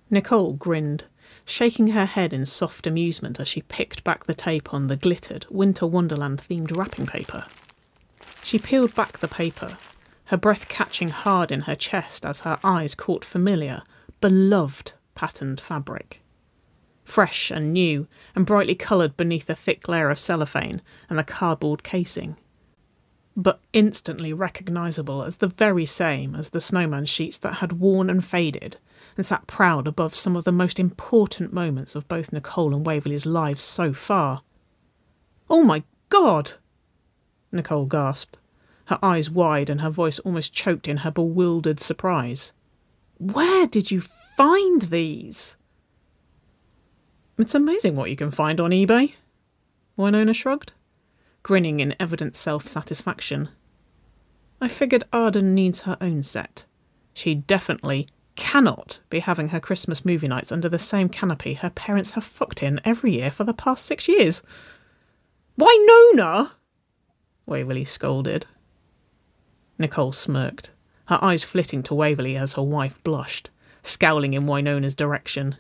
[0.10, 1.06] Nicole grinned
[1.46, 5.46] shaking her head in soft amusement as she picked back the tape on the glittered
[5.50, 7.46] Winter Wonderland themed wrapping paper.
[8.44, 9.78] She peeled back the paper,
[10.26, 13.84] her breath catching hard in her chest as her eyes caught familiar,
[14.22, 16.22] beloved patterned fabric.
[17.06, 21.84] Fresh and new, and brightly coloured beneath a thick layer of cellophane and the cardboard
[21.84, 22.36] casing.
[23.38, 28.26] But instantly recognisable as the very same as the snowman sheets that had worn and
[28.26, 28.78] faded
[29.16, 33.26] and sat proud above some of the most important moments of both Nicole and Waverley's
[33.26, 34.42] lives so far.
[35.50, 36.54] Oh my God!
[37.52, 38.38] Nicole gasped,
[38.86, 42.52] her eyes wide and her voice almost choked in her bewildered surprise.
[43.18, 45.58] Where did you find these?
[47.38, 49.14] It's amazing what you can find on eBay,
[49.98, 50.72] Wynonna shrugged,
[51.44, 53.50] grinning in evident self satisfaction.
[54.62, 56.64] I figured Arden needs her own set.
[57.14, 62.12] She definitely cannot be having her Christmas movie nights under the same canopy her parents
[62.12, 64.42] have fucked in every year for the past six years.
[65.56, 66.54] Why, Nona?
[67.46, 68.46] Waverley scolded.
[69.78, 70.72] Nicole smirked,
[71.08, 73.50] her eyes flitting to Waverley as her wife blushed,
[73.82, 75.58] scowling in Wynonna's direction.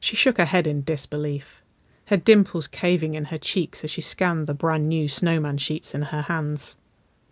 [0.00, 1.62] She shook her head in disbelief,
[2.06, 6.02] her dimples caving in her cheeks as she scanned the brand new snowman sheets in
[6.02, 6.76] her hands.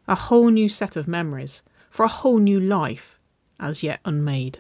[0.09, 3.19] A whole new set of memories, for a whole new life,
[3.59, 4.59] as yet unmade.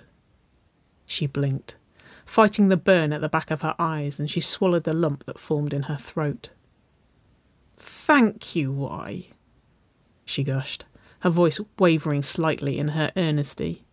[1.04, 1.76] She blinked,
[2.24, 5.38] fighting the burn at the back of her eyes, and she swallowed the lump that
[5.38, 6.50] formed in her throat.
[7.76, 9.26] Thank you, why?
[10.24, 10.84] she gushed,
[11.20, 13.84] her voice wavering slightly in her earnesty.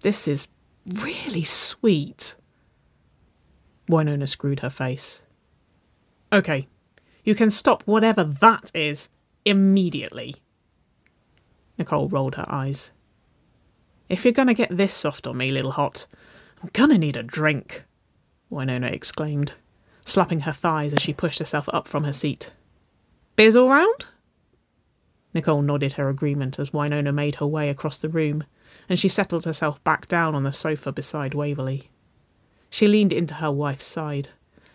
[0.00, 0.48] This is
[0.86, 2.34] really sweet.
[3.90, 5.22] Wynonna screwed her face.
[6.32, 6.68] Okay,
[7.24, 9.10] you can stop whatever that is
[9.44, 10.36] immediately.
[11.76, 12.92] Nicole rolled her eyes.
[14.08, 16.06] If you're gonna get this soft on me, little Haught,
[16.62, 17.84] I'm gonna need a drink,
[18.50, 19.54] Wynonna exclaimed,
[20.04, 22.52] slapping her thighs as she pushed herself up from her seat.
[23.36, 24.06] Beers all round?
[25.32, 28.44] Nicole nodded her agreement as Wynonna made her way across the room,
[28.88, 31.90] and she settled herself back down on the sofa beside Waverley.
[32.70, 34.28] She leaned into her wife's side,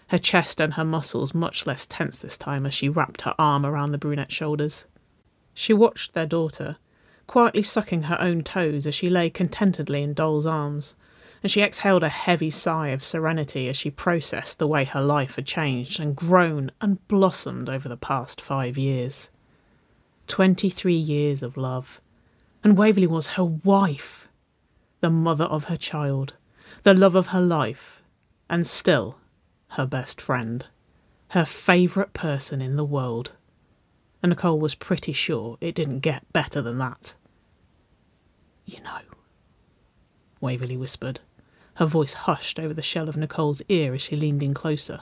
[0.09, 3.65] her chest and her muscles much less tense this time as she wrapped her arm
[3.65, 4.85] around the brunette's shoulders.
[5.53, 6.77] She watched their daughter,
[7.25, 10.95] quietly sucking her own toes as she lay contentedly in Doll's arms,
[11.41, 15.35] and she exhaled a heavy sigh of serenity as she processed the way her life
[15.35, 19.29] had changed and grown and blossomed over the past five years.
[20.27, 22.01] Twenty three years of love,
[22.63, 24.27] and Waverley was her wife,
[24.99, 26.33] the mother of her child,
[26.85, 28.03] the love of her life,
[28.47, 29.17] and still
[29.69, 30.67] her best friend,
[31.29, 33.31] her favourite person in the world.
[34.21, 37.15] And Nicole was pretty sure it didn't get better than that.
[38.65, 38.99] You know,
[40.39, 41.21] Waverley whispered,
[41.75, 45.01] her voice hushed over the shell of Nicole's ear as she leaned in closer.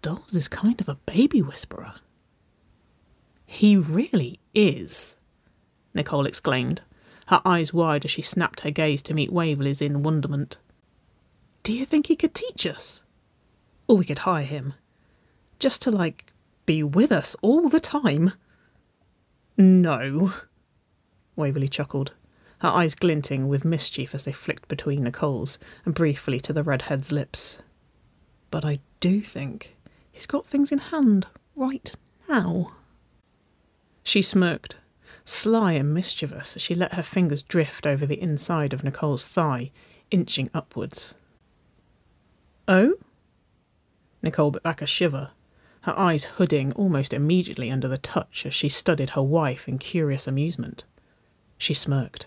[0.00, 1.94] Dolls is kind of a baby whisperer.
[3.46, 5.16] He really is,
[5.92, 6.82] Nicole exclaimed,
[7.30, 10.58] her eyes wide as she snapped her gaze to meet Waverley's in wonderment.
[11.62, 13.04] Do you think he could teach us?
[13.86, 14.74] Or we could hire him?
[15.60, 16.32] Just to, like,
[16.66, 18.32] be with us all the time?
[19.56, 20.32] No,
[21.36, 22.12] Waverley chuckled
[22.60, 27.10] her eyes glinting with mischief as they flicked between Nicole's and briefly to the redhead's
[27.10, 27.58] lips.
[28.50, 29.76] But I do think
[30.12, 31.92] he's got things in hand right
[32.28, 32.72] now.
[34.02, 34.76] She smirked,
[35.24, 39.70] sly and mischievous, as she let her fingers drift over the inside of Nicole's thigh,
[40.10, 41.14] inching upwards.
[42.68, 42.94] Oh?
[44.22, 45.30] Nicole bit back a shiver,
[45.82, 50.26] her eyes hooding almost immediately under the touch as she studied her wife in curious
[50.26, 50.84] amusement.
[51.58, 52.26] She smirked.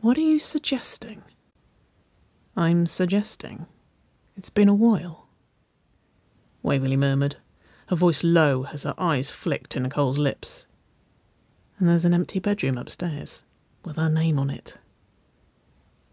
[0.00, 1.22] What are you suggesting?
[2.56, 3.66] I'm suggesting.
[4.36, 5.28] It's been a while.
[6.62, 7.36] Waverley murmured,
[7.88, 10.66] her voice low as her eyes flicked to Nicole's lips.
[11.80, 13.42] And there's an empty bedroom upstairs,
[13.86, 14.76] with our name on it.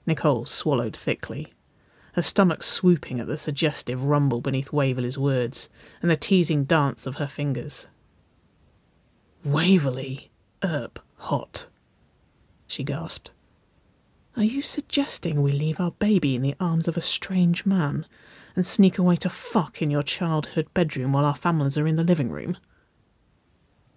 [0.05, 1.53] Nicole swallowed thickly,
[2.13, 5.69] her stomach swooping at the suggestive rumble beneath Waverley's words
[6.01, 7.87] and the teasing dance of her fingers.
[9.43, 10.31] Waverley,
[10.63, 11.67] Earp, Haught,
[12.65, 13.31] she gasped.
[14.37, 18.05] Are you suggesting we leave our baby in the arms of a strange man
[18.55, 22.03] and sneak away to fuck in your childhood bedroom while our families are in the
[22.03, 22.57] living room?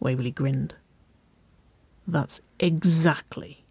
[0.01, 0.75] Waverley grinned.
[2.11, 3.65] That's exactly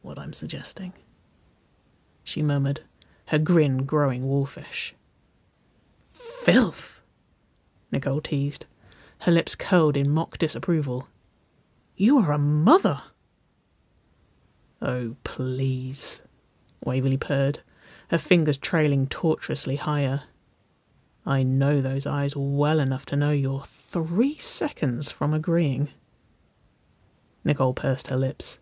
[0.00, 0.94] what I'm suggesting.
[2.24, 2.80] She murmured,
[3.26, 4.94] her grin growing wolfish.
[6.08, 7.02] Filth!
[7.90, 8.64] Nicole teased,
[9.20, 11.06] her lips curled in mock disapproval.
[11.94, 13.02] You are a mother!
[14.80, 16.22] Oh, please,
[16.82, 17.60] Waverley purred,
[18.08, 20.22] her fingers trailing tortuously higher.
[21.26, 25.90] I know those eyes well enough to know you're three seconds from agreeing.
[27.44, 28.58] Nicole pursed her lips.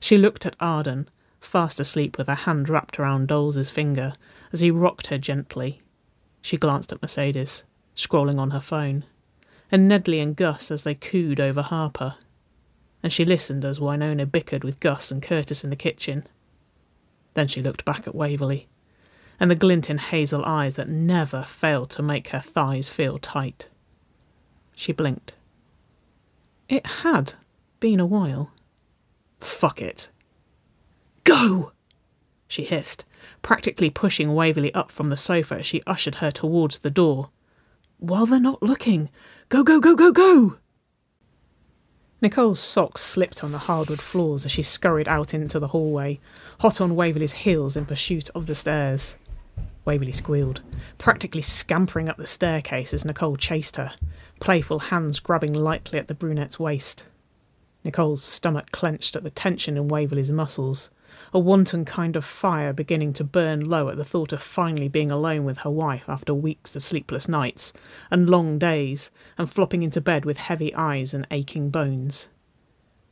[0.00, 1.08] She looked at Arden,
[1.40, 4.12] fast asleep with her hand wrapped around Dolls's finger,
[4.52, 5.82] as he rocked her gently.
[6.42, 9.04] She glanced at Mercedes, scrolling on her phone,
[9.70, 12.14] and Nedley and Gus as they cooed over Harper
[13.06, 16.26] and she listened as Wynonna bickered with Gus and Curtis in the kitchen.
[17.34, 18.66] Then she looked back at Waverley,
[19.38, 23.68] and the glint in hazel eyes that never failed to make her thighs feel tight.
[24.74, 25.34] She blinked.
[26.68, 27.34] It had
[27.86, 28.50] been a while.
[29.38, 30.08] Fuck it.
[31.22, 31.70] Go!
[32.48, 33.04] she hissed,
[33.42, 37.30] practically pushing Waverley up from the sofa as she ushered her towards the door.
[37.98, 39.08] While they're not looking,
[39.50, 40.56] go, go, go, go, go!
[42.20, 46.18] Nicole's socks slipped on the hardwood floors as she scurried out into the hallway,
[46.58, 49.16] hot on Waverley's heels in pursuit of the stairs.
[49.84, 50.60] Waverley squealed,
[50.98, 53.92] practically scampering up the staircase as Nicole chased her,
[54.40, 57.04] playful hands grabbing lightly at the brunette's waist.
[57.86, 60.90] Nicole's stomach clenched at the tension in Waverley's muscles,
[61.32, 65.12] a wanton kind of fire beginning to burn low at the thought of finally being
[65.12, 67.72] alone with her wife after weeks of sleepless nights
[68.10, 72.28] and long days, and flopping into bed with heavy eyes and aching bones.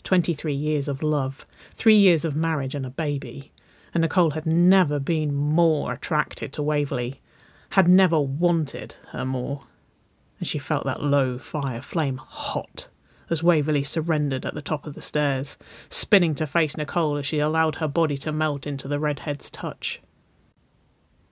[0.02, 3.52] Twenty three years of love, three years of marriage and a baby,
[3.94, 7.20] and Nicole had never been more attracted to Waverley,
[7.70, 9.68] had never wanted her more,
[10.40, 12.88] and she felt that low fire flame hot
[13.30, 15.58] as Waverley surrendered at the top of the stairs,
[15.88, 20.00] spinning to face Nicole as she allowed her body to melt into the redhead's touch.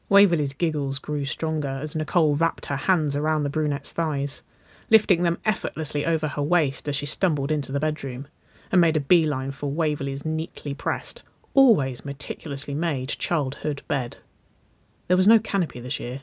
[0.08, 4.42] Waverley's giggles grew stronger as Nicole wrapped her hands around the brunette's thighs,
[4.90, 8.28] lifting them effortlessly over her waist as she stumbled into the bedroom,
[8.70, 11.22] and made a beeline for Waverley's neatly pressed,
[11.54, 14.18] always meticulously made childhood bed.
[15.08, 16.22] There was no canopy this year,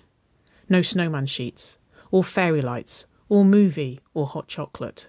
[0.67, 1.77] no snowman sheets,
[2.11, 5.07] or fairy lights, or movie, or hot chocolate.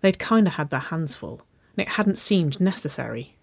[0.00, 1.42] They'd kinda had their hands full,
[1.76, 3.36] and it hadn't seemed necessary.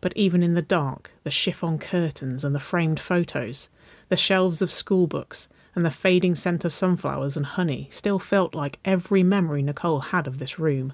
[0.00, 3.68] But even in the dark, the chiffon curtains and the framed photos,
[4.08, 8.54] the shelves of school books, and the fading scent of sunflowers and honey still felt
[8.54, 10.92] like every memory Nicole had of this room,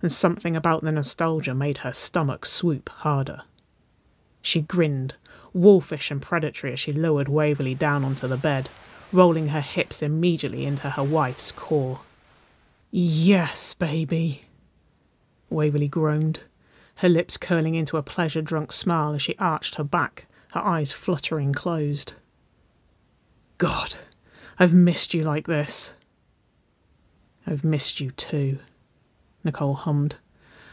[0.00, 3.42] and something about the nostalgia made her stomach swoop harder.
[4.40, 5.14] She grinned,
[5.52, 8.68] wolfish and predatory as she lowered Waverley down onto the bed,
[9.12, 12.00] rolling her hips immediately into her wife's core.
[12.96, 14.44] Yes, baby.
[15.50, 16.44] Waverley groaned,
[16.98, 20.92] her lips curling into a pleasure drunk smile as she arched her back, her eyes
[20.92, 22.12] fluttering closed.
[23.58, 23.96] God,
[24.60, 25.94] I've missed you like this.
[27.44, 28.60] I've missed you too,
[29.42, 30.14] Nicole hummed,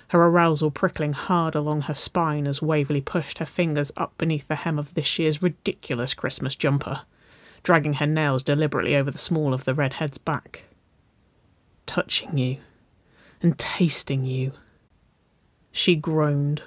[0.09, 4.57] her arousal prickling hard along her spine as Waverley pushed her fingers up beneath the
[4.57, 7.01] hem of this year's ridiculous Christmas jumper,
[7.63, 10.65] dragging her nails deliberately over the small of the redhead's back.
[11.91, 12.59] Touching you
[13.41, 14.53] and tasting you.
[15.73, 16.63] She groaned,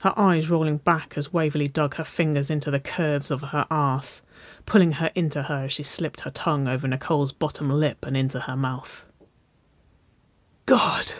[0.00, 4.20] her eyes rolling back as Waverley dug her fingers into the curves of her arse,
[4.66, 8.40] pulling her into her as she slipped her tongue over Nicole's bottom lip and into
[8.40, 9.06] her mouth.
[10.66, 11.14] God,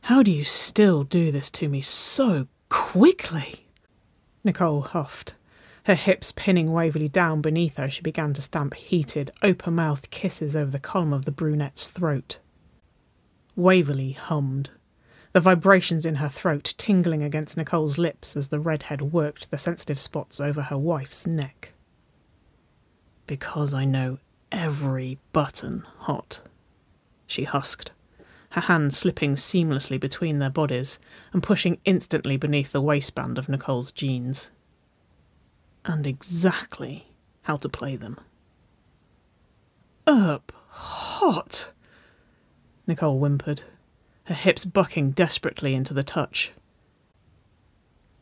[0.00, 3.66] how do you still do this to me so quickly?
[4.42, 5.34] Nicole huffed,
[5.84, 10.10] her hips pinning Waverley down beneath her as she began to stamp heated, open mouthed
[10.10, 12.38] kisses over the column of the brunette's throat.
[13.56, 14.70] Waverley hummed,
[15.32, 19.98] the vibrations in her throat tingling against Nicole's lips as the redhead worked the sensitive
[19.98, 21.72] spots over her wife's neck.
[23.26, 24.18] Because I know
[24.52, 26.40] every button Haught,
[27.26, 27.92] she husked,
[28.50, 31.00] her hand slipping seamlessly between their bodies
[31.32, 34.50] and pushing instantly beneath the waistband of Nicole's jeans.
[35.84, 37.08] And exactly
[37.42, 38.18] how to play them.
[40.06, 41.72] Earp Haught,
[42.86, 43.62] Nicole whimpered,
[44.24, 46.52] her hips bucking desperately into the touch.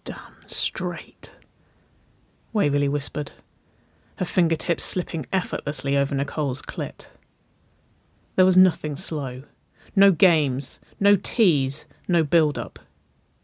[0.04, 1.36] Damn straight,
[2.52, 3.32] Waverley whispered,
[4.16, 7.08] her fingertips slipping effortlessly over Nicole's clit.
[8.36, 9.42] There was nothing slow.
[9.94, 12.78] No games, no tease, no build up.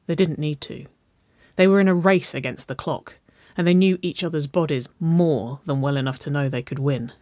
[0.06, 0.86] They didn't need to.
[1.56, 3.18] They were in a race against the clock,
[3.56, 7.12] and they knew each other's bodies more than well enough to know they could win.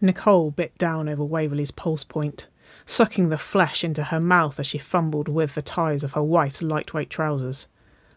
[0.00, 2.46] Nicole bit down over Waverley's pulse point,
[2.90, 6.62] sucking the flesh into her mouth as she fumbled with the ties of her wife's
[6.62, 7.68] lightweight trousers,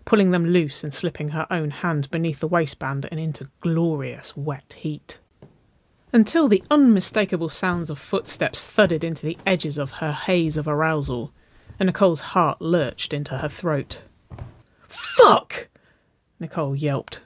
[0.04, 4.76] pulling them loose and slipping her own hand beneath the waistband and into glorious wet
[4.80, 5.20] heat.
[6.12, 11.32] Until the unmistakable sounds of footsteps thudded into the edges of her haze of arousal,
[11.80, 14.02] and Nicole's heart lurched into her throat.
[14.88, 15.70] Fuck!
[16.40, 17.22] Nicole yelped.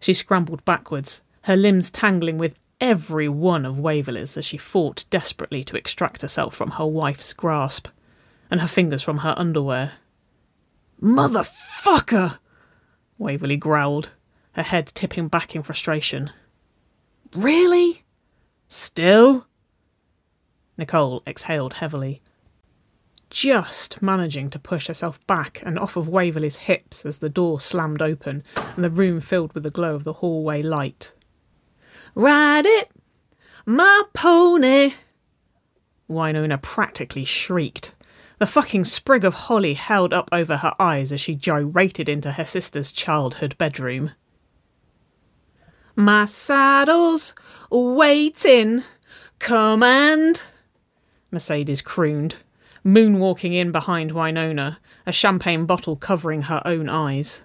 [0.00, 5.64] She scrambled backwards, her limbs tangling with every one of Waverley's as she fought desperately
[5.64, 7.88] to extract herself from her wife's grasp,
[8.50, 9.92] and her fingers from her underwear.
[11.00, 12.38] Motherfucker!
[13.18, 14.10] Waverley growled,
[14.52, 16.30] her head tipping back in frustration.
[17.34, 18.04] Really?
[18.68, 19.46] Still?
[20.78, 22.20] Nicole exhaled heavily,
[23.30, 28.02] just managing to push herself back and off of Waverley's hips as the door slammed
[28.02, 31.12] open and the room filled with the glow of the hallway light.
[32.18, 32.90] Ride it,
[33.66, 34.94] my pony!
[36.08, 37.94] Wynonna practically shrieked,
[38.38, 42.46] the fucking sprig of holly held up over her eyes as she gyrated into her
[42.46, 44.12] sister's childhood bedroom.
[45.94, 47.34] My saddle's
[47.70, 48.82] waiting,
[49.38, 50.40] command,
[51.30, 52.36] Mercedes crooned,
[52.82, 57.42] moonwalking in behind Wynonna, a champagne bottle covering her own eyes.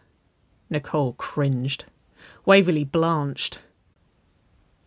[0.69, 1.83] Nicole cringed.
[2.45, 3.59] Waverley blanched.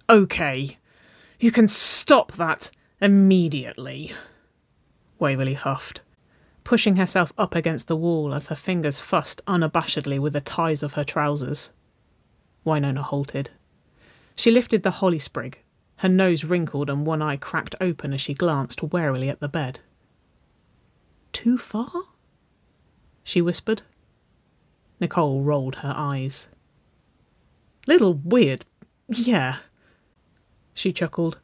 [0.08, 0.76] Okay,
[1.40, 4.12] you can stop that immediately.
[5.18, 6.02] Waverley huffed,
[6.62, 10.94] pushing herself up against the wall as her fingers fussed unabashedly with the ties of
[10.94, 11.70] her trousers.
[12.66, 13.50] Wynonna halted.
[14.36, 15.62] She lifted the holly sprig,
[15.96, 19.80] her nose wrinkled and one eye cracked open as she glanced warily at the bed.
[21.32, 21.90] Too far?
[23.22, 23.82] She whispered.
[25.00, 26.48] Nicole rolled her eyes.
[27.86, 28.64] Little weird,
[29.08, 29.58] yeah,
[30.74, 31.38] she chuckled,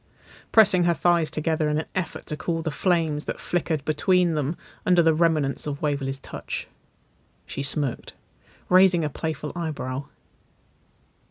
[0.53, 4.57] pressing her thighs together in an effort to cool the flames that flickered between them
[4.85, 6.67] under the remnants of Waverley's touch.
[7.47, 8.13] She smirked,
[8.69, 10.05] raising a playful eyebrow.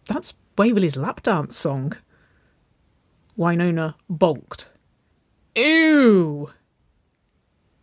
[0.08, 1.94] That's Waverley's lap dance song.
[3.38, 4.70] Wynonna balked.
[5.56, 6.50] Ew!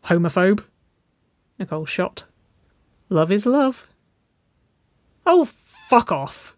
[0.04, 0.64] Homophobe?
[1.58, 2.24] Nicole shot.
[3.08, 3.88] Love is love.
[5.24, 6.56] Oh, fuck off,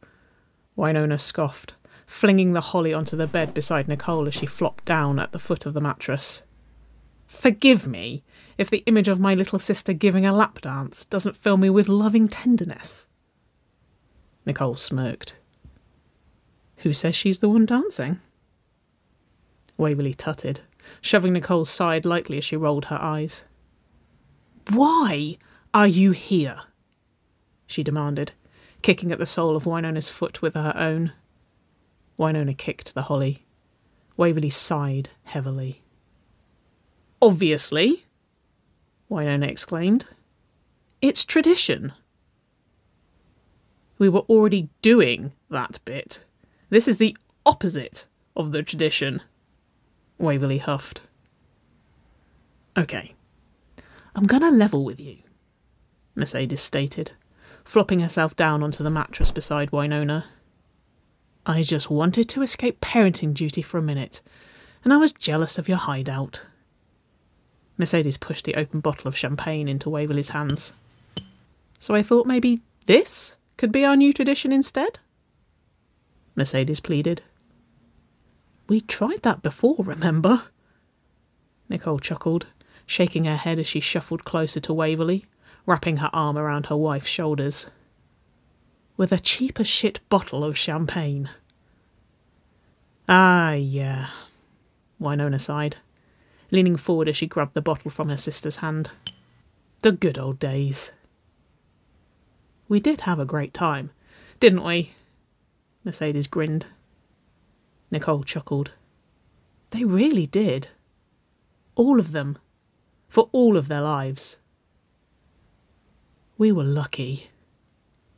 [0.76, 1.74] Wynonna scoffed,
[2.09, 5.66] flinging the holly onto the bed beside Nicole as she flopped down at the foot
[5.66, 6.42] of the mattress.
[7.26, 8.24] Forgive me
[8.56, 11.86] if the image of my little sister giving a lap dance doesn't fill me with
[11.86, 13.09] loving tenderness.
[14.46, 15.36] Nicole smirked.
[16.78, 18.20] Who says she's the one dancing?
[19.76, 20.62] Waverley tutted,
[21.02, 23.44] shoving Nicole's side lightly as she rolled her eyes.
[24.70, 25.36] Why
[25.74, 26.62] are you here?
[27.66, 28.32] she demanded,
[28.80, 31.12] kicking at the sole of Wynonna's foot with her own.
[32.19, 33.45] Wynonna kicked the holly.
[34.16, 35.83] Waverley sighed heavily.
[37.23, 38.05] Obviously,
[39.11, 40.07] Wynonna exclaimed.
[41.01, 41.93] It's tradition.
[43.99, 46.25] We were already doing that bit.
[46.71, 47.16] This is the
[47.47, 48.07] opposite
[48.37, 49.23] of the tradition.
[50.19, 51.03] Waverley huffed.
[52.77, 53.14] Okay,
[54.14, 55.19] I'm gonna level with you,
[56.14, 57.12] Mercedes stated,
[57.64, 60.25] flopping herself down onto the mattress beside Wynonna.
[61.49, 64.20] I just wanted to escape parenting duty for a minute,
[64.84, 66.44] and I was jealous of your hideout.
[67.78, 70.74] Mercedes pushed the open bottle of champagne into Waverley's hands.
[71.78, 74.99] So I thought maybe this could be our new tradition instead?
[76.36, 77.22] Mercedes pleaded.
[78.68, 80.42] We tried that before, remember?
[81.70, 82.46] Nicole chuckled,
[82.84, 85.24] shaking her head as she shuffled closer to Waverley,
[85.64, 87.68] wrapping her arm around her wife's shoulders.
[88.99, 91.30] With a cheaper shit bottle of champagne.
[93.09, 94.09] Ah, yeah,
[95.01, 95.76] Wynonna sighed,
[96.51, 98.90] leaning forward as she grabbed the bottle from her sister's hand.
[99.82, 100.90] The good old days.
[102.68, 103.92] We did have a great time,
[104.40, 104.94] didn't we?
[105.84, 106.66] Mercedes grinned.
[107.92, 108.72] Nicole chuckled.
[109.70, 110.70] They really did.
[111.76, 112.36] All of them.
[113.09, 114.38] For all of their lives.
[116.36, 117.30] We were lucky,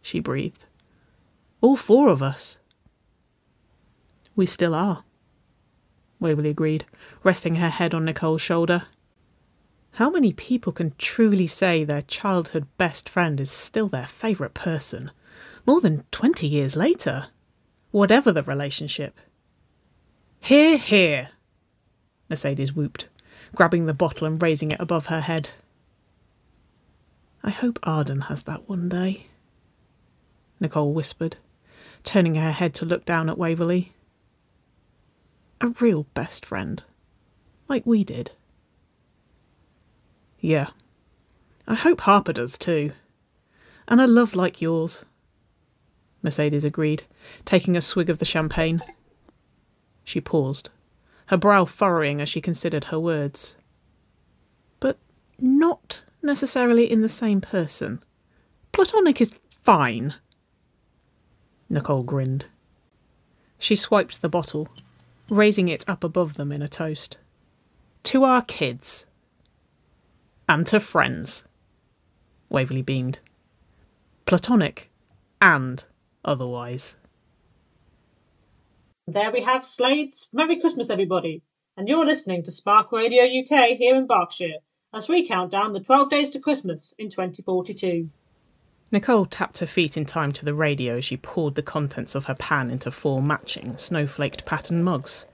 [0.00, 0.64] she breathed.
[1.60, 2.58] All four of us.
[4.34, 5.04] We still are,
[6.18, 6.86] Waverley agreed,
[7.22, 8.84] resting her head on Nicole's shoulder.
[9.92, 15.10] How many people can truly say their childhood best friend is still their favourite person,
[15.66, 17.26] more than twenty years later?
[17.90, 19.18] whatever the relationship.
[20.40, 21.30] Here, here,
[22.28, 23.08] Mercedes whooped,
[23.54, 25.50] grabbing the bottle and raising it above her head.
[27.42, 29.26] I hope Arden has that one day,
[30.60, 31.36] Nicole whispered,
[32.04, 33.92] turning her head to look down at Waverley.
[35.60, 36.82] A real best friend,
[37.68, 38.32] like we did.
[40.38, 40.68] Yeah,
[41.66, 42.92] I hope Harper does too.
[43.86, 45.04] And a love like yours.
[46.22, 47.04] Mercedes agreed,
[47.44, 48.80] taking a swig of the champagne.
[50.04, 50.70] She paused,
[51.26, 53.56] her brow furrowing as she considered her words.
[54.80, 54.98] But
[55.38, 58.02] not necessarily in the same person.
[58.72, 60.14] Platonic is fine.
[61.70, 62.46] Nicole grinned.
[63.58, 64.68] She swiped the bottle,
[65.30, 67.16] raising it up above them in a toast.
[68.04, 69.06] To our kids.
[70.48, 71.44] And to friends.
[72.48, 73.20] Waverley beamed.
[74.26, 74.90] Platonic
[75.40, 75.84] and
[76.24, 76.96] otherwise.
[79.06, 81.42] There we have Slade's Merry Christmas, everybody.
[81.76, 84.58] And you're listening to Spark Radio UK here in Berkshire
[84.92, 88.10] as we count down the 12 days to Christmas in 2042.
[88.92, 92.24] Nicole tapped her feet in time to the radio as she poured the contents of
[92.24, 95.26] her pan into four matching, snowflaked pattern mugs.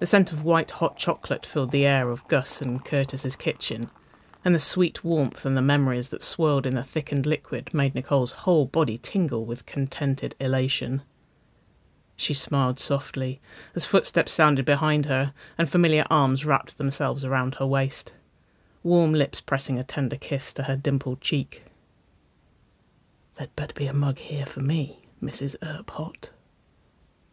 [0.00, 3.90] The scent of white hot chocolate filled the air of Gus and Curtis's kitchen,
[4.42, 8.32] and the sweet warmth and the memories that swirled in the thickened liquid made Nicole's
[8.32, 11.02] whole body tingle with contented elation.
[12.16, 13.40] She smiled softly
[13.74, 18.14] as footsteps sounded behind her and familiar arms wrapped themselves around her waist,
[18.82, 21.64] warm lips pressing a tender kiss to her dimpled cheek.
[23.38, 25.54] There'd better be a mug here for me, Mrs.
[25.62, 26.30] Earp-Haught,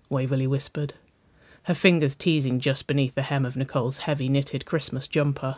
[0.07, 0.93] Waverley whispered,
[1.63, 5.57] her fingers teasing just beneath the hem of Nicole's heavy knitted Christmas jumper.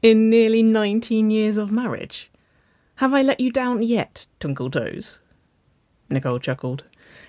[0.00, 2.30] In nearly nineteen years of marriage?
[2.96, 5.20] Have I let you down yet, Twinkle-Toes?
[6.08, 6.84] Nicole chuckled,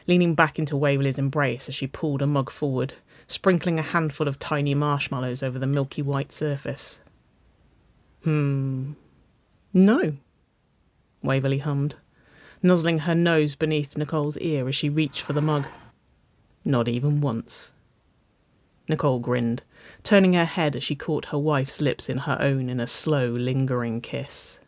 [0.07, 2.93] leaning back into Waverley's embrace as she pulled a mug forward,
[3.27, 7.01] sprinkling a handful of tiny marshmallows over the milky white surface.
[8.23, 8.93] Hmm.
[9.73, 10.15] No,
[11.24, 11.95] Waverley hummed,
[12.63, 15.67] nuzzling her nose beneath Nicole's ear as she reached for the mug.
[16.63, 17.74] Not even once.
[18.88, 19.63] Nicole grinned,
[20.03, 23.30] turning her head as she caught her wife's lips in her own in a slow,
[23.30, 24.59] lingering kiss.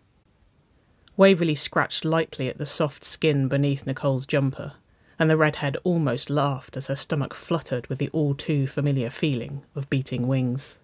[1.18, 4.74] Waverley scratched lightly at the soft skin beneath Nicole's jumper,
[5.20, 9.64] and the redhead almost laughed as her stomach fluttered with the all too familiar feeling
[9.76, 10.80] of beating wings.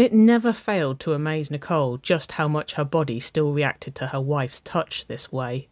[0.00, 4.20] It never failed to amaze Nicole just how much her body still reacted to her
[4.22, 5.68] wife's touch this way.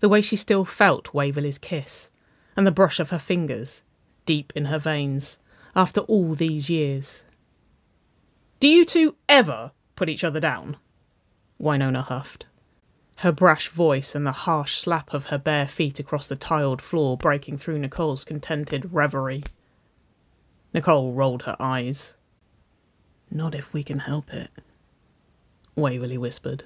[0.00, 2.10] The way she still felt Waverley's kiss,
[2.58, 3.82] and the brush of her fingers,
[4.26, 5.38] deep in her veins,
[5.74, 7.22] after all these years.
[8.60, 10.76] Do you two ever put each other down?
[11.58, 12.44] Wynonna huffed.
[13.20, 17.16] Her brash voice and the harsh slap of her bare feet across the tiled floor
[17.16, 19.44] breaking through Nicole's contented reverie.
[20.74, 22.16] Nicole rolled her eyes.
[23.36, 24.48] Not if we can help it,
[25.74, 26.64] Waverley whispered.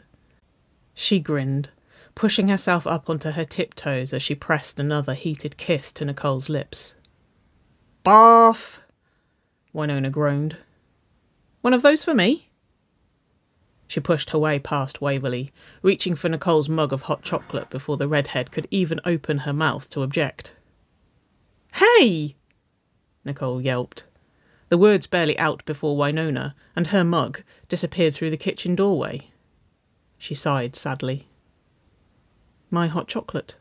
[0.93, 1.71] She grinned,
[2.15, 6.95] pushing herself up onto her tiptoes as she pressed another heated kiss to Nicole's lips.
[8.03, 8.81] Bath!
[9.75, 10.59] Wynonna groaned.
[11.63, 12.51] One of those for me?
[13.87, 15.51] She pushed her way past Waverley,
[15.81, 19.89] reaching for Nicole's mug of hot chocolate before the redhead could even open her mouth
[19.91, 20.53] to object.
[21.73, 22.37] Hey!
[23.25, 24.05] Nicole yelped.
[24.69, 29.31] The words barely out before Wynonna and her mug disappeared through the kitchen doorway.
[30.19, 31.29] She sighed sadly.
[32.71, 33.57] My hot chocolate.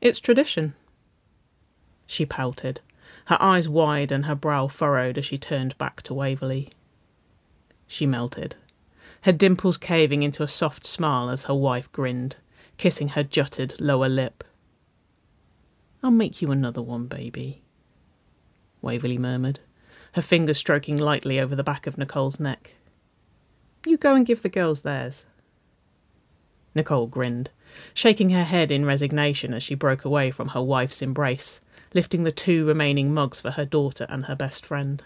[0.00, 0.74] It's tradition.
[2.06, 2.80] She pouted,
[3.26, 6.70] her eyes wide and her brow furrowed as she turned back to Waverley.
[7.86, 8.56] She melted,
[9.22, 12.36] her dimples caving into a soft smile as her wife grinned,
[12.76, 14.42] kissing her jutted lower lip.
[16.02, 17.62] I'll make you another one, baby,
[18.82, 19.60] Waverley murmured
[20.12, 22.74] her fingers stroking lightly over the back of Nicole's neck.
[23.86, 25.26] You go and give the girls theirs.
[26.74, 27.50] Nicole grinned,
[27.94, 31.60] shaking her head in resignation as she broke away from her wife's embrace,
[31.94, 35.04] lifting the two remaining mugs for her daughter and her best friend.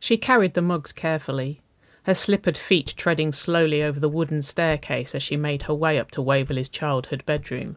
[0.00, 1.60] She carried the mugs carefully,
[2.04, 6.10] her slippered feet treading slowly over the wooden staircase as she made her way up
[6.12, 7.76] to Waverley's childhood bedroom,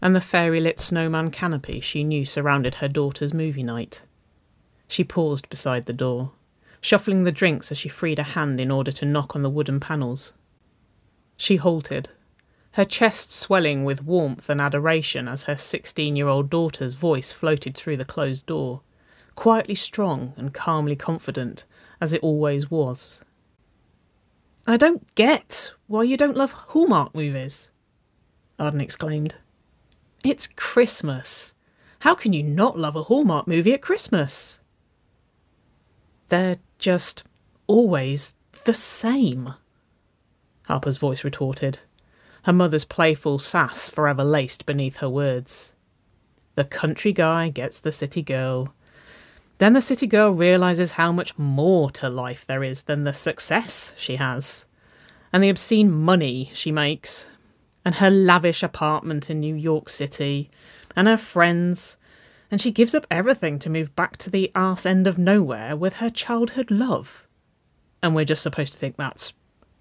[0.00, 4.02] and the fairy lit snowman canopy she knew surrounded her daughter's movie night.
[4.94, 6.30] She paused beside the door,
[6.80, 9.80] shuffling the drinks as she freed a hand in order to knock on the wooden
[9.80, 10.34] panels.
[11.36, 12.10] She halted,
[12.74, 17.74] her chest swelling with warmth and adoration as her sixteen year old daughter's voice floated
[17.74, 18.82] through the closed door,
[19.34, 21.64] quietly strong and calmly confident,
[22.00, 23.20] as it always was.
[24.64, 27.72] I don't get why you don't love Hallmark movies,
[28.60, 29.34] Arden exclaimed.
[30.24, 31.52] It's Christmas.
[31.98, 34.60] How can you not love a Hallmark movie at Christmas?
[36.34, 37.22] They're just
[37.68, 39.54] always the same.
[40.64, 41.78] Harper's voice retorted,
[42.42, 45.74] her mother's playful sass forever laced beneath her words.
[46.56, 48.74] The country guy gets the city girl.
[49.58, 53.94] Then the city girl realizes how much more to life there is than the success
[53.96, 54.64] she has,
[55.32, 57.28] and the obscene money she makes,
[57.84, 60.50] and her lavish apartment in New York City,
[60.96, 61.96] and her friends,
[62.54, 65.94] and she gives up everything to move back to the arse end of nowhere with
[65.94, 67.26] her childhood love.
[68.00, 69.32] And we're just supposed to think that's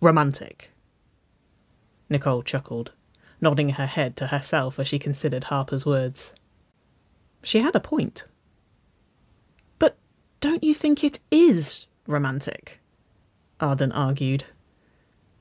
[0.01, 0.71] romantic.
[2.09, 2.91] Nicole chuckled,
[3.39, 6.33] nodding her head to herself as she considered Harper's words.
[7.43, 8.25] She had a point.
[9.77, 9.95] But
[10.39, 12.79] don't you think it is romantic?
[13.59, 14.45] Arden argued.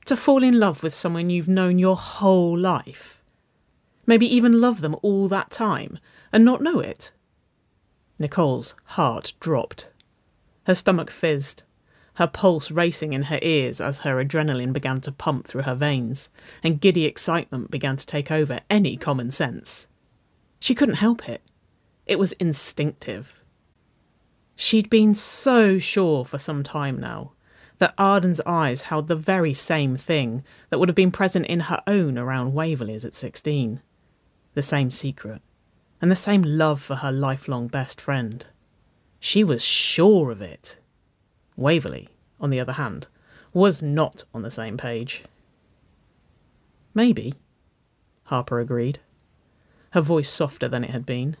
[0.05, 3.23] To fall in love with someone you've known your whole life.
[4.05, 5.97] Maybe even love them all that time
[6.31, 7.11] and not know it.
[8.19, 9.89] Nicole's heart dropped.
[10.65, 11.63] Her stomach fizzed,
[12.15, 16.29] her pulse racing in her ears as her adrenaline began to pump through her veins,
[16.61, 19.87] and giddy excitement began to take over any common sense.
[20.59, 21.41] She couldn't help it.
[22.05, 23.43] It was instinctive.
[24.55, 27.31] She'd been so sure for some time now
[27.79, 31.81] that Arden's eyes held the very same thing that would have been present in her
[31.87, 33.81] own around Waverley's at sixteen
[34.53, 35.41] the same secret
[36.03, 38.45] and the same love for her lifelong best friend.
[39.21, 40.77] She was sure of it.
[41.55, 42.09] Waverley,
[42.41, 43.07] on the other hand,
[43.53, 45.23] was not on the same page.
[46.93, 47.35] Maybe,
[48.25, 48.99] Harper agreed,
[49.91, 51.37] her voice softer than it had been.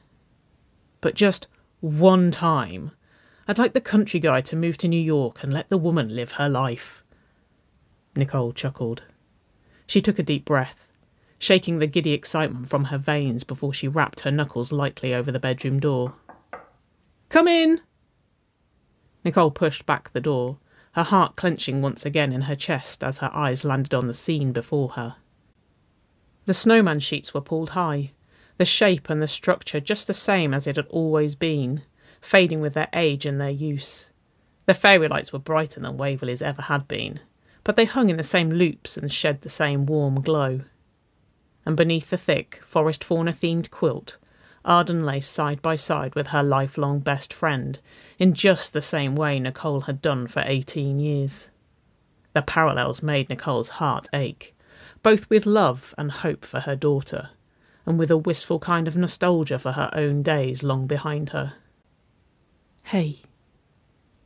[1.01, 1.47] But just
[1.81, 2.91] one time,
[3.49, 6.31] I'd like the country guy to move to New York and let the woman live
[6.31, 7.03] her life.
[8.15, 9.03] Nicole chuckled.
[9.87, 10.87] She took a deep breath
[11.43, 15.39] shaking the giddy excitement from her veins before she rapped her knuckles lightly over the
[15.39, 16.13] bedroom door.
[17.27, 17.81] Come in!
[19.25, 20.59] Nicole pushed back the door,
[20.93, 24.53] her heart clenching once again in her chest as her eyes landed on the scene
[24.53, 25.17] before her.
[26.45, 28.11] The snowman sheets were pulled high,
[28.55, 31.83] the shape and the structure just the same as it had always been,
[32.21, 34.11] fading with their age and their use.
[34.65, 37.19] The fairy lights were brighter than Waverley's ever had been,
[37.65, 40.61] but they hung in the same loops and shed the same warm glow
[41.65, 44.17] and beneath the thick, forest fauna themed quilt,
[44.65, 47.79] Arden lay side by side with her lifelong best friend,
[48.17, 51.49] in just the same way Nicole had done for 18 years.
[52.33, 54.55] The parallels made Nicole's heart ache,
[55.01, 57.29] both with love and hope for her daughter,
[57.85, 61.53] and with a wistful kind of nostalgia for her own days long behind her.
[62.83, 63.19] Hey,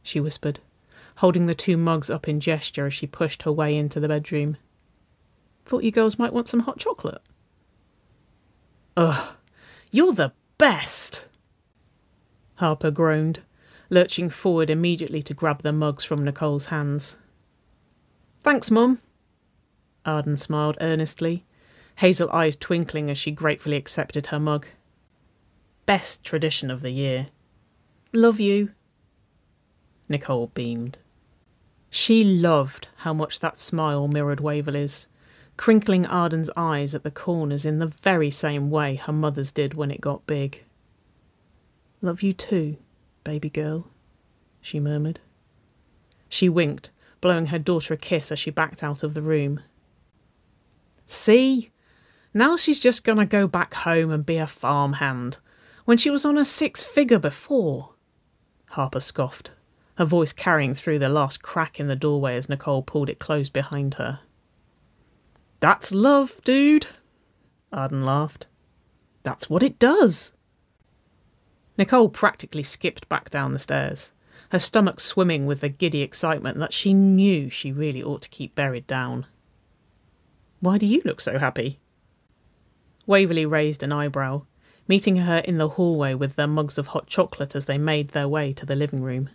[0.04, 0.60] she whispered,
[1.18, 4.58] holding the two mugs up in gesture as she pushed her way into the bedroom.
[5.68, 7.22] Thought you girls might want some hot chocolate.
[8.96, 9.36] Ugh,
[9.92, 11.28] you're the best!
[12.56, 13.42] Harper groaned,
[13.90, 17.18] lurching forward immediately to grab the mugs from Nicole's hands.
[18.40, 19.02] Thanks, Mum.
[20.06, 21.44] Arden smiled earnestly,
[21.98, 24.68] hazel eyes twinkling as she gratefully accepted her mug.
[25.86, 27.28] Best tradition of the year.
[28.14, 28.72] Love you.
[30.08, 30.98] Nicole beamed.
[31.90, 35.10] She loved how much that smile mirrored Waverley's,
[35.58, 39.92] crinkling Arden's eyes at the corners in the very same way her mother's did when
[39.92, 40.64] it got big.
[42.02, 42.78] Love you too,
[43.24, 43.88] baby girl,
[44.62, 45.20] she murmured.
[46.30, 46.92] She winked,
[47.22, 49.62] blowing her daughter a kiss as she backed out of the room.
[51.06, 51.72] See?
[52.34, 55.40] Now she's just gonna go back home and be a farmhand,
[55.86, 57.94] when she was on a six figure before.
[58.72, 59.52] Harper scoffed,
[59.96, 63.54] her voice carrying through the last crack in the doorway as Nicole pulled it closed
[63.54, 64.20] behind her.
[65.60, 66.88] That's love, dude,
[67.72, 68.48] Arden laughed.
[69.24, 70.34] That's what it does.
[71.78, 74.12] Nicole practically skipped back down the stairs,
[74.50, 78.56] her stomach swimming with the giddy excitement that she knew she really ought to keep
[78.56, 79.26] buried down.
[80.60, 81.80] Why do you look so happy?
[83.06, 84.44] Waverley raised an eyebrow,
[84.88, 88.28] meeting her in the hallway with their mugs of hot chocolate as they made their
[88.28, 89.30] way to the living room.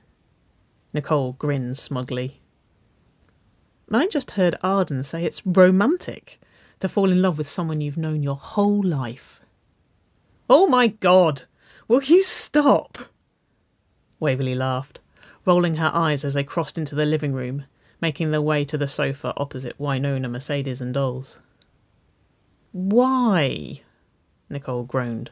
[0.92, 2.41] Nicole grinned smugly.
[3.90, 6.40] I just heard Arden say it's romantic
[6.80, 9.40] to fall in love with someone you've known your whole life.
[10.48, 11.44] Oh my god!
[11.88, 12.98] Will you stop?
[14.18, 15.00] Waverley laughed,
[15.44, 17.64] rolling her eyes as they crossed into the living room,
[18.00, 21.40] making their way to the sofa opposite Wynonna, Mercedes, and Dolls.
[22.72, 23.82] Why?
[24.48, 25.30] Nicole groaned.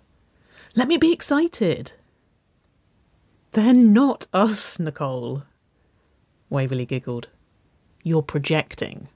[0.76, 1.92] Let me be excited.
[3.53, 5.44] They're not us, Nicole.
[6.48, 7.28] Waverley giggled.
[8.03, 9.09] You're projecting.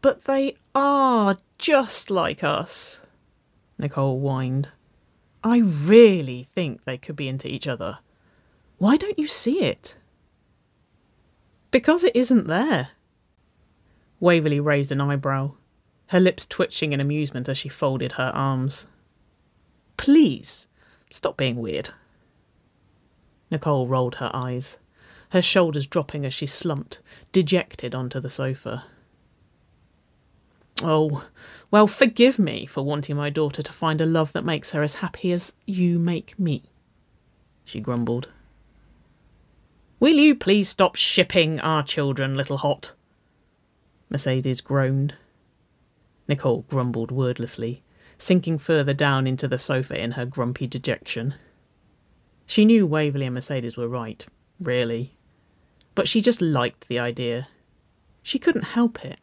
[0.00, 3.00] But they are just like us,
[3.78, 4.68] Nicole whined.
[5.42, 7.98] I really think they could be into each other.
[8.78, 9.96] Why don't you see it?
[11.70, 12.90] Because it isn't there.
[14.20, 15.52] Waverley raised an eyebrow,
[16.08, 18.86] her lips twitching in amusement as she folded her arms.
[19.96, 20.68] Please,
[21.10, 21.90] stop being weird.
[23.50, 24.78] Nicole rolled her eyes
[25.30, 27.00] her shoulders dropping as she slumped,
[27.32, 28.84] dejected, onto the sofa.
[30.82, 31.26] Oh,
[31.70, 34.96] well, forgive me for wanting my daughter to find a love that makes her as
[34.96, 36.64] happy as you make me,
[37.64, 38.28] she grumbled.
[39.98, 42.92] Will you please stop shipping our children, little Haught?
[44.10, 45.14] Mercedes groaned.
[46.28, 47.82] Nicole grumbled wordlessly,
[48.18, 51.34] sinking further down into the sofa in her grumpy dejection.
[52.44, 54.24] She knew Waverley and Mercedes were right,
[54.60, 55.15] really
[55.96, 57.48] but she just liked the idea.
[58.22, 59.18] She couldn't help it.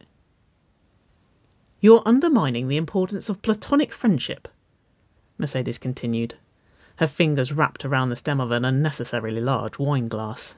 [1.80, 4.48] You're undermining the importance of platonic friendship,
[5.38, 6.34] Mercedes continued,
[6.96, 10.56] her fingers wrapped around the stem of an unnecessarily large wine glass.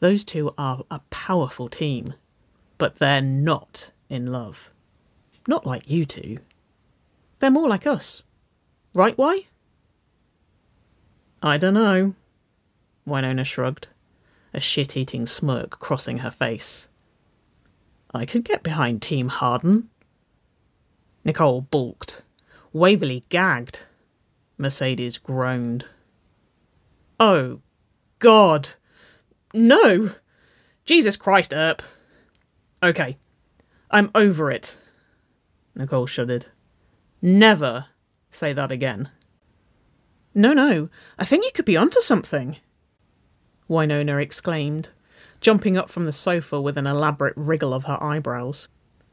[0.00, 2.14] Those two are a powerful team,
[2.78, 4.70] but they're not in love.
[5.48, 6.36] Not like you two.
[7.40, 8.22] They're more like us.
[8.94, 9.46] Right, Why?
[11.42, 12.14] I dunno,
[13.06, 13.88] Wynonna shrugged
[14.52, 16.88] a shit eating smirk crossing her face.
[18.14, 19.90] I could get behind Team Harden.
[21.24, 22.22] Nicole balked.
[22.72, 23.80] Waverley gagged.
[24.56, 25.84] Mercedes groaned.
[27.20, 27.60] Oh,
[28.18, 28.70] God.
[29.52, 30.12] No!
[30.84, 31.82] Jesus Christ, Earp!
[32.82, 33.18] Okay.
[33.90, 34.76] I'm over it.
[35.74, 36.46] Nicole shuddered.
[37.20, 37.86] Never
[38.30, 39.10] say that again.
[40.34, 40.88] No, no.
[41.18, 42.56] I think you could be onto something.
[43.68, 44.90] Wynonna exclaimed,
[45.40, 48.68] jumping up from the sofa with an elaborate wriggle of her eyebrows.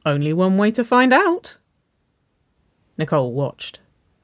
[0.06, 1.58] Only one way to find out.
[2.98, 3.80] Nicole watched,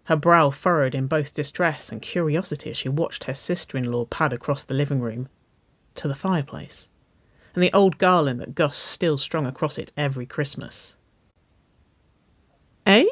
[0.06, 4.06] her brow furrowed in both distress and curiosity as she watched her sister in law
[4.06, 5.28] pad across the living room
[5.96, 6.90] to the fireplace,
[7.54, 10.96] and the old garland that Gus still strung across it every Christmas.
[12.86, 13.06] Eh?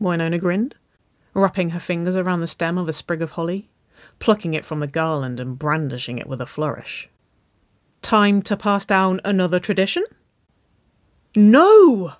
[0.00, 0.76] Wynonna grinned,
[1.34, 3.70] wrapping her fingers around the stem of a sprig of holly
[4.22, 7.08] plucking it from the garland and brandishing it with a flourish.
[8.02, 10.04] Time to pass down another tradition?
[11.34, 12.12] No!